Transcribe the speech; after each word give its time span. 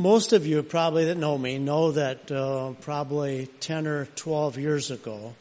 most 0.00 0.32
of 0.32 0.46
you 0.46 0.62
probably 0.62 1.04
that 1.04 1.18
know 1.18 1.36
me 1.36 1.58
know 1.58 1.92
that 1.92 2.30
uh, 2.32 2.72
probably 2.80 3.50
10 3.60 3.86
or 3.86 4.06
12 4.06 4.56
years 4.56 4.90
ago, 4.90 5.34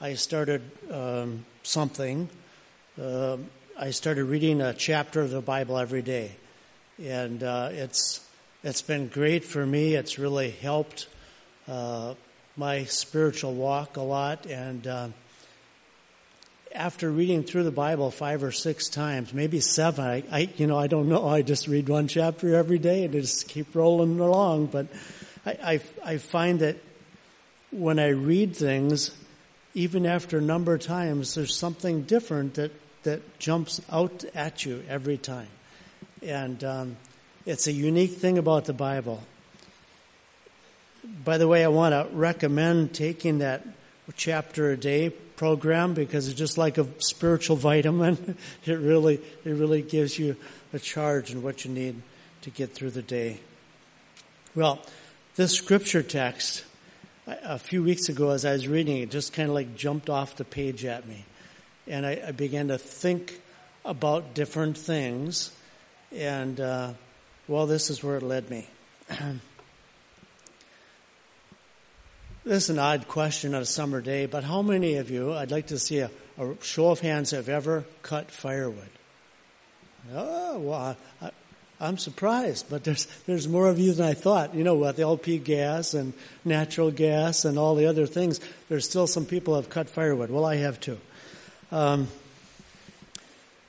I 0.00 0.14
started 0.14 0.62
um, 0.90 1.44
something. 1.62 2.28
Uh, 3.00 3.36
I 3.78 3.92
started 3.92 4.24
reading 4.24 4.60
a 4.62 4.74
chapter 4.74 5.20
of 5.20 5.30
the 5.30 5.40
Bible 5.40 5.78
every 5.78 6.02
day. 6.02 6.32
And 7.00 7.44
uh, 7.44 7.68
it's, 7.70 8.28
it's 8.64 8.82
been 8.82 9.06
great 9.06 9.44
for 9.44 9.64
me. 9.64 9.94
It's 9.94 10.18
really 10.18 10.50
helped 10.50 11.06
uh, 11.68 12.14
my 12.56 12.84
spiritual 12.86 13.54
walk 13.54 13.96
a 13.96 14.02
lot. 14.02 14.44
And 14.44 14.88
uh, 14.88 15.08
after 16.74 17.10
reading 17.10 17.42
through 17.42 17.64
the 17.64 17.70
Bible 17.70 18.10
five 18.10 18.44
or 18.44 18.52
six 18.52 18.88
times, 18.88 19.34
maybe 19.34 19.60
seven, 19.60 20.04
I, 20.04 20.22
I, 20.30 20.48
you 20.56 20.66
know, 20.66 20.78
I 20.78 20.86
don't 20.86 21.08
know. 21.08 21.26
I 21.28 21.42
just 21.42 21.66
read 21.66 21.88
one 21.88 22.06
chapter 22.06 22.54
every 22.54 22.78
day 22.78 23.04
and 23.04 23.12
just 23.12 23.48
keep 23.48 23.74
rolling 23.74 24.20
along. 24.20 24.66
But 24.66 24.86
I, 25.44 25.50
I, 25.50 25.80
I 26.04 26.18
find 26.18 26.60
that 26.60 26.76
when 27.72 27.98
I 27.98 28.08
read 28.08 28.54
things, 28.54 29.10
even 29.74 30.06
after 30.06 30.38
a 30.38 30.42
number 30.42 30.74
of 30.74 30.80
times, 30.80 31.34
there's 31.34 31.56
something 31.56 32.02
different 32.02 32.54
that, 32.54 32.72
that 33.02 33.38
jumps 33.38 33.80
out 33.90 34.24
at 34.34 34.64
you 34.64 34.84
every 34.88 35.18
time. 35.18 35.48
And 36.22 36.62
um, 36.62 36.96
it's 37.46 37.66
a 37.66 37.72
unique 37.72 38.12
thing 38.12 38.38
about 38.38 38.66
the 38.66 38.72
Bible. 38.72 39.22
By 41.24 41.38
the 41.38 41.48
way, 41.48 41.64
I 41.64 41.68
want 41.68 41.94
to 41.94 42.14
recommend 42.14 42.94
taking 42.94 43.38
that 43.38 43.66
chapter 44.16 44.70
a 44.70 44.76
day 44.76 45.12
program 45.40 45.94
because 45.94 46.28
it's 46.28 46.38
just 46.38 46.58
like 46.58 46.76
a 46.76 46.86
spiritual 46.98 47.56
vitamin. 47.56 48.36
It 48.66 48.74
really, 48.74 49.14
it 49.42 49.50
really 49.52 49.80
gives 49.80 50.18
you 50.18 50.36
a 50.74 50.78
charge 50.78 51.30
and 51.30 51.42
what 51.42 51.64
you 51.64 51.70
need 51.70 52.02
to 52.42 52.50
get 52.50 52.74
through 52.74 52.90
the 52.90 53.00
day. 53.00 53.40
Well, 54.54 54.80
this 55.36 55.52
scripture 55.52 56.02
text, 56.02 56.64
a 57.26 57.58
few 57.58 57.82
weeks 57.82 58.10
ago 58.10 58.32
as 58.32 58.44
I 58.44 58.52
was 58.52 58.68
reading 58.68 58.98
it, 58.98 59.10
just 59.10 59.32
kind 59.32 59.48
of 59.48 59.54
like 59.54 59.76
jumped 59.76 60.10
off 60.10 60.36
the 60.36 60.44
page 60.44 60.84
at 60.84 61.08
me. 61.08 61.24
And 61.86 62.04
I, 62.04 62.22
I 62.28 62.32
began 62.32 62.68
to 62.68 62.76
think 62.76 63.40
about 63.82 64.34
different 64.34 64.76
things. 64.76 65.52
And, 66.12 66.60
uh, 66.60 66.92
well, 67.48 67.66
this 67.66 67.88
is 67.88 68.04
where 68.04 68.18
it 68.18 68.22
led 68.22 68.50
me. 68.50 68.68
This 72.50 72.64
is 72.64 72.70
an 72.70 72.80
odd 72.80 73.06
question 73.06 73.54
on 73.54 73.62
a 73.62 73.64
summer 73.64 74.00
day, 74.00 74.26
but 74.26 74.42
how 74.42 74.60
many 74.60 74.96
of 74.96 75.08
you, 75.08 75.32
I'd 75.34 75.52
like 75.52 75.68
to 75.68 75.78
see 75.78 76.00
a, 76.00 76.10
a 76.36 76.56
show 76.62 76.88
of 76.88 76.98
hands, 76.98 77.30
have 77.30 77.48
ever 77.48 77.84
cut 78.02 78.28
firewood? 78.28 78.90
Oh, 80.12 80.58
well, 80.58 80.96
I, 81.22 81.30
I'm 81.80 81.96
surprised, 81.96 82.66
but 82.68 82.82
there's, 82.82 83.06
there's 83.28 83.46
more 83.46 83.68
of 83.68 83.78
you 83.78 83.92
than 83.92 84.04
I 84.04 84.14
thought. 84.14 84.52
You 84.52 84.64
know, 84.64 84.74
with 84.74 84.98
LP 84.98 85.38
gas 85.38 85.94
and 85.94 86.12
natural 86.44 86.90
gas 86.90 87.44
and 87.44 87.56
all 87.56 87.76
the 87.76 87.86
other 87.86 88.04
things, 88.04 88.40
there's 88.68 88.84
still 88.84 89.06
some 89.06 89.26
people 89.26 89.54
have 89.54 89.70
cut 89.70 89.88
firewood. 89.88 90.32
Well, 90.32 90.44
I 90.44 90.56
have 90.56 90.80
too. 90.80 90.98
Um, 91.70 92.08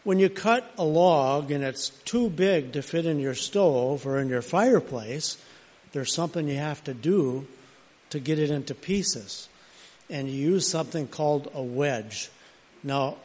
when 0.03 0.17
you 0.17 0.27
cut 0.27 0.67
a 0.79 0.83
log 0.83 1.51
and 1.51 1.63
it's 1.63 1.89
too 1.89 2.31
big 2.31 2.71
to 2.71 2.81
fit 2.81 3.05
in 3.05 3.19
your 3.19 3.35
stove 3.35 4.07
or 4.07 4.17
in 4.17 4.27
your 4.27 4.41
fireplace, 4.41 5.38
there's 5.91 6.11
something 6.11 6.47
you 6.47 6.57
have 6.57 6.83
to 6.85 6.95
do 6.95 7.45
to 8.11 8.19
get 8.19 8.39
it 8.39 8.49
into 8.49 8.75
pieces. 8.75 9.49
And 10.09 10.29
you 10.29 10.51
use 10.51 10.67
something 10.67 11.07
called 11.07 11.49
a 11.53 11.61
wedge. 11.61 12.29
Now, 12.83 13.17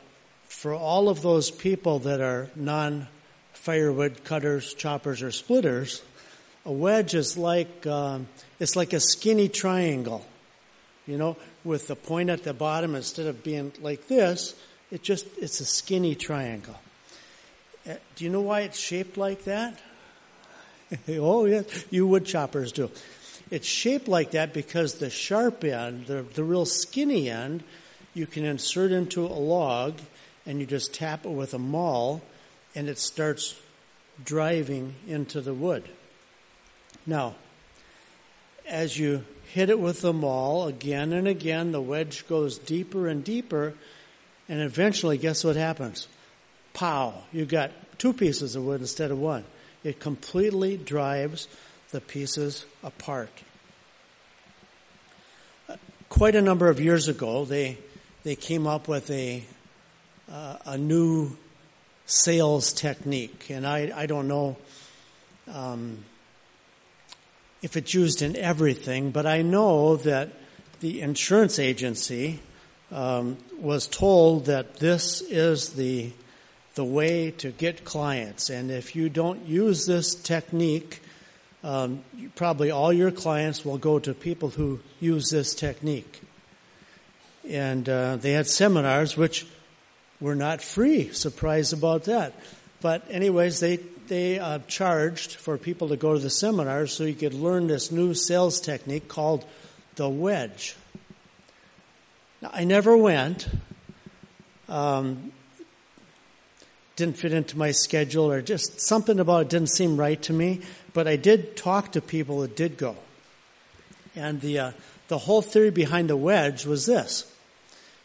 for 0.48 0.74
all 0.74 1.08
of 1.08 1.22
those 1.22 1.50
people 1.50 1.98
that 2.00 2.20
are 2.20 2.50
non 2.56 3.08
firewood 3.52 4.24
cutters, 4.24 4.74
choppers, 4.74 5.22
or 5.22 5.32
splitters, 5.32 6.02
a 6.64 6.72
wedge 6.72 7.14
is 7.14 7.36
like 7.36 7.86
um, 7.86 8.28
it's 8.60 8.76
like 8.76 8.92
a 8.92 9.00
skinny 9.00 9.48
triangle, 9.48 10.24
you 11.06 11.18
know, 11.18 11.36
with 11.64 11.88
the 11.88 11.96
point 11.96 12.30
at 12.30 12.44
the 12.44 12.54
bottom 12.54 12.94
instead 12.94 13.26
of 13.26 13.42
being 13.42 13.72
like 13.80 14.08
this. 14.08 14.54
It 14.90 15.02
just 15.02 15.26
it's 15.38 15.60
a 15.60 15.64
skinny 15.64 16.14
triangle. 16.14 16.78
Uh, 17.88 17.94
do 18.14 18.24
you 18.24 18.30
know 18.30 18.40
why 18.40 18.60
it's 18.60 18.78
shaped 18.78 19.16
like 19.16 19.44
that? 19.44 19.78
oh 21.08 21.44
yes, 21.44 21.84
you 21.90 22.06
wood 22.06 22.24
choppers 22.24 22.72
do. 22.72 22.90
It's 23.50 23.66
shaped 23.66 24.08
like 24.08 24.32
that 24.32 24.52
because 24.52 24.94
the 24.94 25.10
sharp 25.10 25.62
end, 25.62 26.06
the, 26.06 26.22
the 26.34 26.42
real 26.42 26.66
skinny 26.66 27.30
end, 27.30 27.62
you 28.14 28.26
can 28.26 28.44
insert 28.44 28.90
into 28.90 29.24
a 29.24 29.28
log 29.28 29.98
and 30.44 30.58
you 30.60 30.66
just 30.66 30.94
tap 30.94 31.24
it 31.24 31.30
with 31.30 31.54
a 31.54 31.58
maul 31.58 32.22
and 32.74 32.88
it 32.88 32.98
starts 32.98 33.54
driving 34.24 34.94
into 35.06 35.40
the 35.40 35.54
wood. 35.54 35.88
Now, 37.06 37.34
as 38.66 38.98
you 38.98 39.24
hit 39.52 39.70
it 39.70 39.78
with 39.78 40.00
the 40.00 40.12
maul 40.12 40.66
again 40.66 41.12
and 41.12 41.28
again, 41.28 41.72
the 41.72 41.80
wedge 41.80 42.26
goes 42.26 42.58
deeper 42.58 43.06
and 43.06 43.22
deeper, 43.22 43.74
and 44.48 44.60
eventually, 44.60 45.18
guess 45.18 45.44
what 45.44 45.56
happens? 45.56 46.08
Pow! 46.72 47.14
You 47.32 47.46
got 47.46 47.70
two 47.98 48.12
pieces 48.12 48.56
of 48.56 48.64
wood 48.64 48.80
instead 48.80 49.10
of 49.10 49.18
one. 49.18 49.44
It 49.84 50.00
completely 50.00 50.76
drives 50.76 51.48
the 51.90 52.00
pieces 52.00 52.64
apart. 52.82 53.30
Quite 56.08 56.34
a 56.34 56.42
number 56.42 56.68
of 56.68 56.80
years 56.80 57.08
ago, 57.08 57.44
they 57.44 57.78
they 58.22 58.36
came 58.36 58.66
up 58.66 58.88
with 58.88 59.10
a 59.10 59.44
uh, 60.30 60.56
a 60.64 60.78
new 60.78 61.36
sales 62.06 62.72
technique, 62.72 63.50
and 63.50 63.66
I 63.66 63.92
I 63.94 64.06
don't 64.06 64.28
know 64.28 64.56
um, 65.52 66.04
if 67.62 67.76
it's 67.76 67.94
used 67.94 68.22
in 68.22 68.36
everything, 68.36 69.10
but 69.10 69.26
I 69.26 69.42
know 69.42 69.96
that 69.96 70.30
the 70.80 71.00
insurance 71.00 71.58
agency 71.58 72.40
um, 72.92 73.38
was 73.58 73.88
told 73.88 74.46
that 74.46 74.76
this 74.76 75.20
is 75.22 75.70
the 75.70 76.12
the 76.74 76.84
way 76.84 77.30
to 77.30 77.50
get 77.50 77.84
clients, 77.84 78.50
and 78.50 78.70
if 78.70 78.94
you 78.94 79.08
don't 79.08 79.46
use 79.46 79.86
this 79.86 80.14
technique, 80.14 81.00
um, 81.62 82.04
probably 82.34 82.70
all 82.70 82.92
your 82.92 83.10
clients 83.10 83.64
will 83.64 83.78
go 83.78 83.98
to 83.98 84.14
people 84.14 84.50
who 84.50 84.80
use 85.00 85.30
this 85.30 85.54
technique. 85.54 86.20
And 87.48 87.88
uh, 87.88 88.16
they 88.16 88.32
had 88.32 88.46
seminars 88.46 89.16
which 89.16 89.46
were 90.20 90.34
not 90.34 90.62
free. 90.62 91.12
Surprised 91.12 91.72
about 91.72 92.04
that. 92.04 92.34
But 92.80 93.04
anyways, 93.10 93.60
they 93.60 93.78
they 94.08 94.38
uh, 94.38 94.60
charged 94.68 95.34
for 95.34 95.58
people 95.58 95.88
to 95.88 95.96
go 95.96 96.14
to 96.14 96.20
the 96.20 96.30
seminars 96.30 96.92
so 96.92 97.04
you 97.04 97.14
could 97.14 97.34
learn 97.34 97.66
this 97.66 97.90
new 97.90 98.14
sales 98.14 98.60
technique 98.60 99.08
called 99.08 99.44
the 99.96 100.08
wedge. 100.08 100.76
Now, 102.40 102.50
I 102.52 102.64
never 102.64 102.96
went. 102.96 103.48
Um, 104.68 105.32
didn't 106.96 107.18
fit 107.18 107.32
into 107.32 107.58
my 107.58 107.70
schedule 107.70 108.30
or 108.30 108.40
just 108.40 108.80
something 108.80 109.20
about 109.20 109.42
it 109.42 109.48
didn't 109.50 109.68
seem 109.68 109.98
right 109.98 110.20
to 110.22 110.32
me. 110.32 110.62
But 110.94 111.06
I 111.06 111.16
did 111.16 111.56
talk 111.56 111.92
to 111.92 112.00
people 112.00 112.40
that 112.40 112.56
did 112.56 112.78
go. 112.78 112.96
And 114.16 114.40
the, 114.40 114.58
uh, 114.58 114.72
the 115.08 115.18
whole 115.18 115.42
theory 115.42 115.70
behind 115.70 116.08
the 116.08 116.16
wedge 116.16 116.64
was 116.64 116.86
this. 116.86 117.30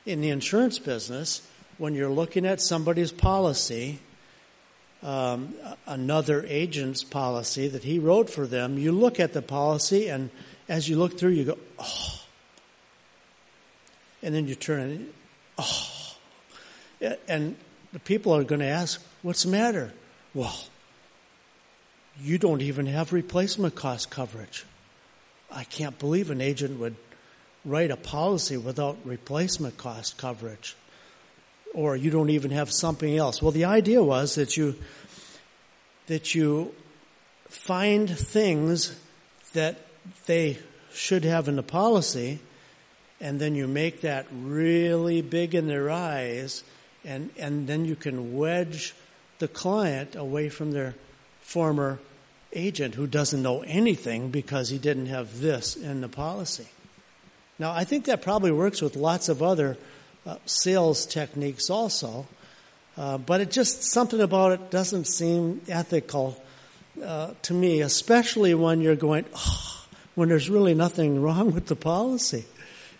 In 0.05 0.19
the 0.19 0.29
insurance 0.29 0.77
business, 0.77 1.47
when 1.77 1.95
you're 1.95 2.09
looking 2.09 2.45
at 2.45 2.59
somebody's 2.59 3.13
policy, 3.13 3.99
um, 5.01 5.55
another 5.87 6.45
agent's 6.47 7.03
policy 7.03 7.69
that 7.69 7.83
he 7.83 7.97
wrote 7.97 8.29
for 8.29 8.45
them, 8.45 8.77
you 8.77 8.91
look 8.91 9.21
at 9.21 9.31
the 9.31 9.41
policy 9.41 10.09
and 10.09 10.29
as 10.67 10.89
you 10.89 10.97
look 10.97 11.17
through, 11.17 11.31
you 11.31 11.45
go, 11.45 11.57
oh. 11.79 12.21
And 14.21 14.35
then 14.35 14.47
you 14.47 14.55
turn 14.55 14.79
and, 14.81 15.13
oh. 15.57 16.15
And 17.27 17.55
the 17.93 17.99
people 17.99 18.35
are 18.35 18.43
going 18.43 18.61
to 18.61 18.67
ask, 18.67 19.03
what's 19.21 19.43
the 19.43 19.49
matter? 19.49 19.93
Well, 20.33 20.57
you 22.21 22.37
don't 22.37 22.61
even 22.61 22.85
have 22.85 23.13
replacement 23.13 23.75
cost 23.75 24.09
coverage. 24.09 24.65
I 25.51 25.63
can't 25.65 25.97
believe 25.99 26.29
an 26.29 26.41
agent 26.41 26.79
would 26.79 26.95
write 27.65 27.91
a 27.91 27.97
policy 27.97 28.57
without 28.57 28.97
replacement 29.03 29.77
cost 29.77 30.17
coverage. 30.17 30.75
Or 31.73 31.95
you 31.95 32.11
don't 32.11 32.29
even 32.29 32.51
have 32.51 32.71
something 32.71 33.17
else. 33.17 33.41
Well, 33.41 33.51
the 33.51 33.65
idea 33.65 34.03
was 34.03 34.35
that 34.35 34.57
you, 34.57 34.75
that 36.07 36.35
you 36.35 36.73
find 37.47 38.09
things 38.09 38.95
that 39.53 39.77
they 40.25 40.57
should 40.93 41.23
have 41.23 41.47
in 41.47 41.55
the 41.55 41.63
policy 41.63 42.39
and 43.19 43.39
then 43.39 43.55
you 43.55 43.67
make 43.67 44.01
that 44.01 44.25
really 44.31 45.21
big 45.21 45.53
in 45.53 45.67
their 45.67 45.89
eyes 45.89 46.63
and, 47.05 47.29
and 47.37 47.67
then 47.67 47.85
you 47.85 47.95
can 47.95 48.35
wedge 48.35 48.93
the 49.39 49.47
client 49.47 50.15
away 50.15 50.49
from 50.49 50.71
their 50.71 50.95
former 51.41 51.99
agent 52.53 52.95
who 52.95 53.07
doesn't 53.07 53.41
know 53.41 53.61
anything 53.61 54.29
because 54.29 54.69
he 54.69 54.77
didn't 54.77 55.07
have 55.07 55.39
this 55.39 55.75
in 55.75 56.01
the 56.01 56.09
policy. 56.09 56.67
Now, 57.57 57.71
I 57.71 57.83
think 57.83 58.05
that 58.05 58.21
probably 58.21 58.51
works 58.51 58.81
with 58.81 58.95
lots 58.95 59.29
of 59.29 59.41
other 59.43 59.77
uh, 60.25 60.37
sales 60.45 61.05
techniques 61.05 61.69
also, 61.69 62.27
uh, 62.97 63.17
but 63.17 63.41
it 63.41 63.51
just 63.51 63.83
something 63.83 64.21
about 64.21 64.51
it 64.51 64.71
doesn't 64.71 65.05
seem 65.05 65.61
ethical 65.67 66.41
uh, 67.03 67.33
to 67.43 67.53
me, 67.53 67.81
especially 67.81 68.53
when 68.53 68.81
you're 68.81 68.95
going, 68.95 69.25
oh, 69.35 69.85
when 70.15 70.29
there's 70.29 70.49
really 70.49 70.73
nothing 70.73 71.21
wrong 71.21 71.51
with 71.51 71.67
the 71.67 71.75
policy. 71.75 72.45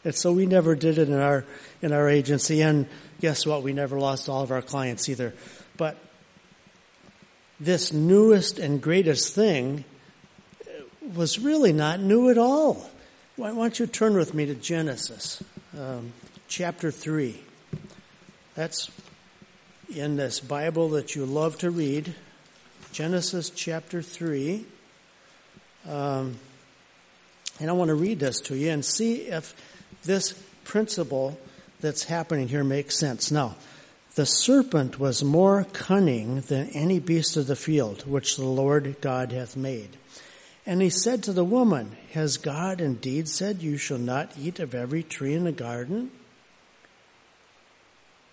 And 0.04 0.16
so 0.16 0.32
we 0.32 0.46
never 0.46 0.76
did 0.76 0.98
it 0.98 1.10
in 1.10 1.20
our 1.20 1.46
in 1.82 1.94
our 1.94 2.10
agency, 2.10 2.62
and 2.62 2.88
guess 3.22 3.46
what? 3.46 3.64
We 3.64 3.72
never 3.72 4.00
lost 4.00 4.28
all 4.28 4.42
of 4.42 4.52
our 4.52 4.62
clients 4.62 5.08
either. 5.08 5.34
But 5.78 5.98
this 7.60 7.94
newest 7.94 8.60
and 8.60 8.82
greatest 8.82 9.36
thing 9.36 9.86
was 11.16 11.40
really 11.40 11.72
not 11.72 12.00
new 12.00 12.30
at 12.30 12.38
all. 12.38 12.90
Why 13.36 13.52
don't 13.52 13.80
you 13.80 13.88
turn 13.88 14.16
with 14.16 14.34
me 14.34 14.48
to 14.48 14.56
Genesis 14.56 15.44
um, 15.78 16.14
chapter 16.48 16.92
3? 16.92 17.40
That's 18.56 18.92
in 19.96 20.16
this 20.16 20.40
Bible 20.40 20.90
that 20.90 21.16
you 21.16 21.26
love 21.26 21.58
to 21.60 21.70
read. 21.70 22.16
Genesis 22.92 23.50
chapter 23.50 24.02
3. 24.02 24.66
Um, 25.88 26.38
and 27.60 27.70
I 27.70 27.74
want 27.74 27.90
to 27.90 27.96
read 27.96 28.20
this 28.20 28.40
to 28.42 28.56
you 28.56 28.72
and 28.72 28.84
see 28.84 29.28
if 29.28 29.54
this 30.04 30.34
principle 30.64 31.40
that's 31.82 32.06
happening 32.06 32.48
here 32.48 32.64
makes 32.64 32.98
sense. 32.98 33.32
Now, 33.32 33.56
the 34.16 34.26
serpent 34.26 35.00
was 35.00 35.24
more 35.24 35.66
cunning 35.72 36.42
than 36.42 36.70
any 36.70 37.00
beast 37.00 37.38
of 37.38 37.48
the 37.48 37.56
field 37.56 38.06
which 38.08 38.36
the 38.36 38.46
Lord 38.46 38.98
God 39.00 39.32
hath 39.32 39.56
made. 39.56 39.98
And 40.66 40.82
he 40.82 40.90
said 40.90 41.24
to 41.24 41.34
the 41.34 41.46
woman, 41.46 41.98
Has 42.12 42.38
God 42.38 42.82
indeed 42.82 43.28
said, 43.28 43.62
You 43.62 43.78
shall 43.78 43.98
not 43.98 44.38
eat 44.38 44.60
of 44.60 44.76
every 44.76 45.02
tree 45.02 45.34
in 45.34 45.46
the 45.46 45.52
garden? 45.52 46.12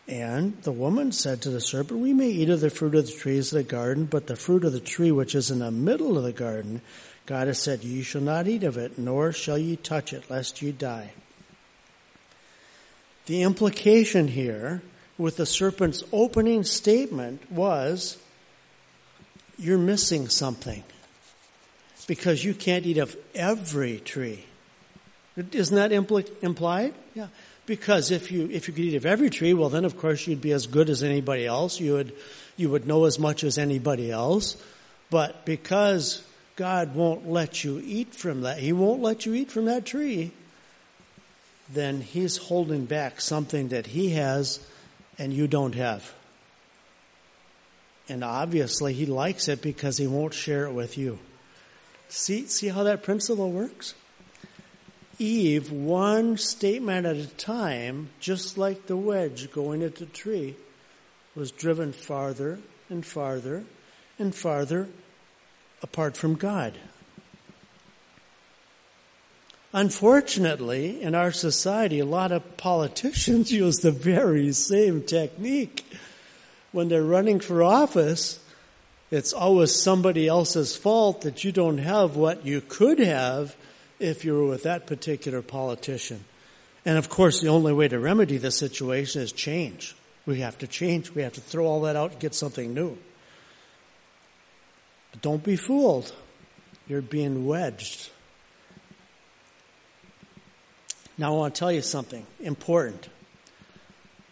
And 0.09 0.61
the 0.63 0.73
woman 0.73 1.13
said 1.13 1.43
to 1.43 1.51
the 1.51 1.61
serpent, 1.61 2.01
We 2.01 2.13
may 2.13 2.29
eat 2.29 2.51
of 2.51 2.61
the 2.61 2.71
fruit 2.71 2.95
of 2.95 3.07
the 3.07 3.13
trees 3.13 3.53
of 3.53 3.59
the 3.59 3.63
garden, 3.63 4.07
but 4.07 4.27
the 4.27 4.37
fruit 4.37 4.65
of 4.65 4.73
the 4.73 4.81
tree 4.81 5.13
which 5.13 5.35
is 5.35 5.51
in 5.51 5.59
the 5.61 5.71
middle 5.71 6.17
of 6.17 6.25
the 6.25 6.33
garden, 6.33 6.81
God 7.27 7.47
has 7.47 7.63
said, 7.63 7.85
Ye 7.85 8.03
shall 8.03 8.23
not 8.23 8.49
eat 8.49 8.65
of 8.65 8.77
it, 8.77 8.99
nor 8.99 9.33
shall 9.33 9.59
ye 9.59 9.77
touch 9.77 10.13
it, 10.13 10.31
lest 10.31 10.61
ye 10.61 10.73
die. 10.73 11.13
The 13.29 13.43
implication 13.43 14.27
here 14.27 14.81
with 15.19 15.37
the 15.37 15.45
serpent's 15.45 16.03
opening 16.13 16.65
statement 16.65 17.53
was, 17.53 18.17
You're 19.59 19.77
missing 19.77 20.31
something 20.31 20.83
because 22.07 22.43
you 22.43 22.55
can't 22.55 22.87
eat 22.87 22.97
of 22.97 23.15
every 23.35 23.99
tree. 23.99 24.47
Isn't 25.53 25.77
that 25.77 25.91
impl- 25.91 26.31
implied? 26.43 26.95
Yeah. 27.13 27.27
Because 27.67 28.11
if 28.11 28.33
you 28.33 28.49
if 28.51 28.67
you 28.67 28.73
could 28.73 28.85
eat 28.85 28.97
of 28.97 29.05
every 29.05 29.29
tree, 29.29 29.53
well 29.53 29.69
then 29.69 29.85
of 29.85 29.99
course 29.99 30.27
you'd 30.27 30.41
be 30.41 30.53
as 30.53 30.67
good 30.67 30.89
as 30.89 31.03
anybody 31.03 31.45
else. 31.45 31.79
You 31.79 31.93
would 31.93 32.15
you 32.57 32.71
would 32.71 32.87
know 32.87 33.05
as 33.05 33.19
much 33.19 33.45
as 33.45 33.59
anybody 33.59 34.11
else. 34.11 34.57
But 35.11 35.45
because 35.45 36.23
God 36.57 36.95
won't 36.95 37.29
let 37.29 37.63
you 37.63 37.83
eat 37.85 38.15
from 38.15 38.41
that, 38.41 38.59
He 38.59 38.73
won't 38.73 39.03
let 39.03 39.27
you 39.27 39.35
eat 39.35 39.51
from 39.51 39.67
that 39.67 39.85
tree, 39.85 40.33
then 41.73 42.01
He's 42.01 42.37
holding 42.37 42.85
back 42.85 43.21
something 43.21 43.69
that 43.69 43.89
He 43.89 44.11
has 44.11 44.61
and 45.19 45.33
you 45.33 45.47
don't 45.47 45.75
have. 45.75 46.15
And 48.09 48.25
obviously 48.25 48.95
He 48.95 49.07
likes 49.07 49.49
it 49.49 49.63
because 49.63 49.99
He 49.99 50.07
won't 50.07 50.35
share 50.35 50.67
it 50.67 50.73
with 50.73 50.97
you. 50.97 51.19
See, 52.09 52.47
see 52.47 52.69
how 52.69 52.85
that 52.85 53.03
principle 53.03 53.51
works? 53.51 53.95
Eve, 55.19 55.73
one 55.73 56.37
statement 56.37 57.05
at 57.05 57.17
a 57.17 57.27
time, 57.27 58.09
just 58.21 58.57
like 58.57 58.87
the 58.87 58.97
wedge 58.97 59.51
going 59.51 59.83
at 59.83 59.97
the 59.97 60.07
tree, 60.07 60.55
was 61.35 61.51
driven 61.51 61.93
farther 61.93 62.61
and 62.89 63.05
farther 63.05 63.65
and 64.19 64.35
farther 64.35 64.89
apart 65.83 66.17
from 66.17 66.35
God. 66.35 66.79
Unfortunately, 69.73 71.03
in 71.03 71.15
our 71.15 71.31
society, 71.31 71.99
a 71.99 72.07
lot 72.07 72.33
of 72.33 72.57
politicians 72.57 73.53
use 73.65 73.79
the 73.79 73.93
very 73.93 74.53
same 74.53 75.03
technique. 75.03 75.85
When 76.73 76.89
they're 76.89 77.03
running 77.03 77.41
for 77.41 77.63
office, 77.63 78.41
it's 79.11 79.33
always 79.33 79.75
somebody 79.75 80.29
else's 80.29 80.77
fault 80.77 81.23
that 81.23 81.45
you 81.45 81.53
don't 81.53 81.79
have 81.79 82.17
what 82.17 82.45
you 82.45 82.61
could 82.61 82.99
have 82.99 83.57
if 83.99 84.25
you 84.25 84.35
were 84.35 84.47
with 84.47 84.63
that 84.63 84.87
particular 84.87 85.43
politician. 85.43 86.25
And 86.85 86.97
of 86.97 87.09
course, 87.09 87.41
the 87.41 87.49
only 87.49 87.73
way 87.73 87.89
to 87.89 87.99
remedy 87.99 88.39
the 88.39 88.51
situation 88.51 89.23
is 89.23 89.33
change. 89.33 89.95
We 90.25 90.41
have 90.41 90.59
to 90.59 90.67
change. 90.67 91.11
We 91.11 91.23
have 91.23 91.33
to 91.35 91.41
throw 91.41 91.67
all 91.67 91.83
that 91.83 91.97
out 91.97 92.13
and 92.13 92.21
get 92.21 92.35
something 92.35 92.75
new. 92.75 92.99
But 95.13 95.23
don't 95.23 95.43
be 95.43 95.57
fooled. 95.57 96.13
You're 96.87 97.03
being 97.03 97.47
wedged. 97.47 98.11
Now, 101.19 101.35
I 101.35 101.37
want 101.37 101.55
to 101.57 101.59
tell 101.59 101.73
you 101.73 101.83
something 101.83 102.25
important. 102.39 103.09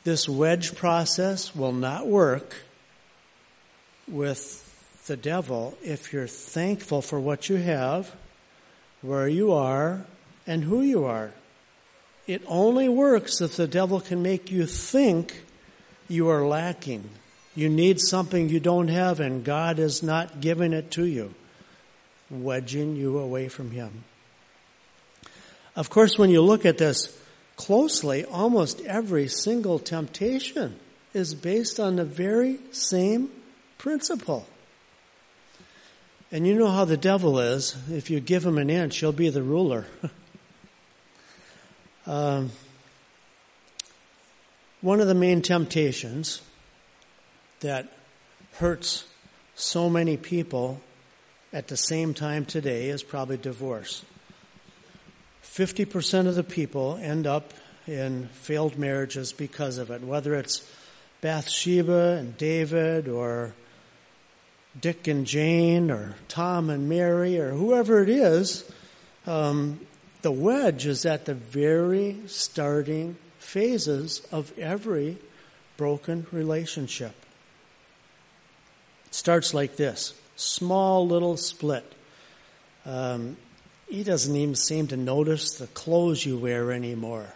This 0.04 0.28
wedge 0.28 0.76
process 0.76 1.54
will 1.54 1.72
not 1.72 2.06
work 2.06 2.54
with 4.06 4.62
the 5.08 5.16
devil 5.16 5.76
if 5.82 6.12
you're 6.12 6.28
thankful 6.28 7.02
for 7.02 7.18
what 7.18 7.48
you 7.48 7.56
have, 7.56 8.14
where 9.02 9.26
you 9.26 9.52
are, 9.52 10.06
and 10.46 10.62
who 10.62 10.80
you 10.80 11.04
are. 11.04 11.32
It 12.28 12.42
only 12.46 12.88
works 12.88 13.40
if 13.40 13.56
the 13.56 13.66
devil 13.66 14.00
can 14.00 14.22
make 14.22 14.52
you 14.52 14.64
think 14.66 15.42
you 16.08 16.28
are 16.28 16.46
lacking. 16.46 17.08
You 17.56 17.68
need 17.68 18.00
something 18.00 18.48
you 18.48 18.60
don't 18.60 18.88
have, 18.88 19.18
and 19.18 19.44
God 19.44 19.80
is 19.80 20.04
not 20.04 20.40
giving 20.40 20.72
it 20.72 20.92
to 20.92 21.04
you, 21.04 21.34
wedging 22.30 22.94
you 22.94 23.18
away 23.18 23.48
from 23.48 23.72
Him. 23.72 24.04
Of 25.76 25.90
course, 25.90 26.18
when 26.18 26.30
you 26.30 26.40
look 26.40 26.64
at 26.64 26.78
this 26.78 27.16
closely, 27.56 28.24
almost 28.24 28.80
every 28.80 29.28
single 29.28 29.78
temptation 29.78 30.76
is 31.12 31.34
based 31.34 31.78
on 31.78 31.96
the 31.96 32.04
very 32.04 32.58
same 32.72 33.30
principle. 33.76 34.46
And 36.32 36.46
you 36.46 36.54
know 36.54 36.70
how 36.70 36.86
the 36.86 36.96
devil 36.96 37.38
is. 37.38 37.76
If 37.90 38.10
you 38.10 38.20
give 38.20 38.44
him 38.44 38.56
an 38.56 38.70
inch, 38.70 38.98
he'll 38.98 39.12
be 39.12 39.28
the 39.28 39.42
ruler. 39.42 39.86
um, 42.06 42.50
one 44.80 45.00
of 45.00 45.06
the 45.06 45.14
main 45.14 45.42
temptations 45.42 46.40
that 47.60 47.92
hurts 48.54 49.04
so 49.54 49.90
many 49.90 50.16
people 50.16 50.80
at 51.52 51.68
the 51.68 51.76
same 51.76 52.14
time 52.14 52.46
today 52.46 52.88
is 52.88 53.02
probably 53.02 53.36
divorce. 53.36 54.04
50% 55.56 56.26
of 56.26 56.34
the 56.34 56.44
people 56.44 56.98
end 57.00 57.26
up 57.26 57.54
in 57.86 58.28
failed 58.28 58.78
marriages 58.78 59.32
because 59.32 59.78
of 59.78 59.90
it, 59.90 60.02
whether 60.02 60.34
it's 60.34 60.70
Bathsheba 61.22 62.18
and 62.18 62.36
David 62.36 63.08
or 63.08 63.54
Dick 64.78 65.08
and 65.08 65.26
Jane 65.26 65.90
or 65.90 66.14
Tom 66.28 66.68
and 66.68 66.90
Mary 66.90 67.38
or 67.40 67.52
whoever 67.52 68.02
it 68.02 68.10
is, 68.10 68.70
um, 69.26 69.80
the 70.20 70.30
wedge 70.30 70.84
is 70.84 71.06
at 71.06 71.24
the 71.24 71.32
very 71.32 72.18
starting 72.26 73.16
phases 73.38 74.26
of 74.30 74.56
every 74.58 75.16
broken 75.78 76.26
relationship. 76.32 77.14
It 79.06 79.14
starts 79.14 79.54
like 79.54 79.76
this 79.76 80.12
small 80.36 81.08
little 81.08 81.38
split. 81.38 81.90
Um, 82.84 83.38
he 83.88 84.02
doesn't 84.02 84.34
even 84.34 84.54
seem 84.54 84.86
to 84.88 84.96
notice 84.96 85.54
the 85.54 85.66
clothes 85.68 86.24
you 86.24 86.38
wear 86.38 86.72
anymore, 86.72 87.34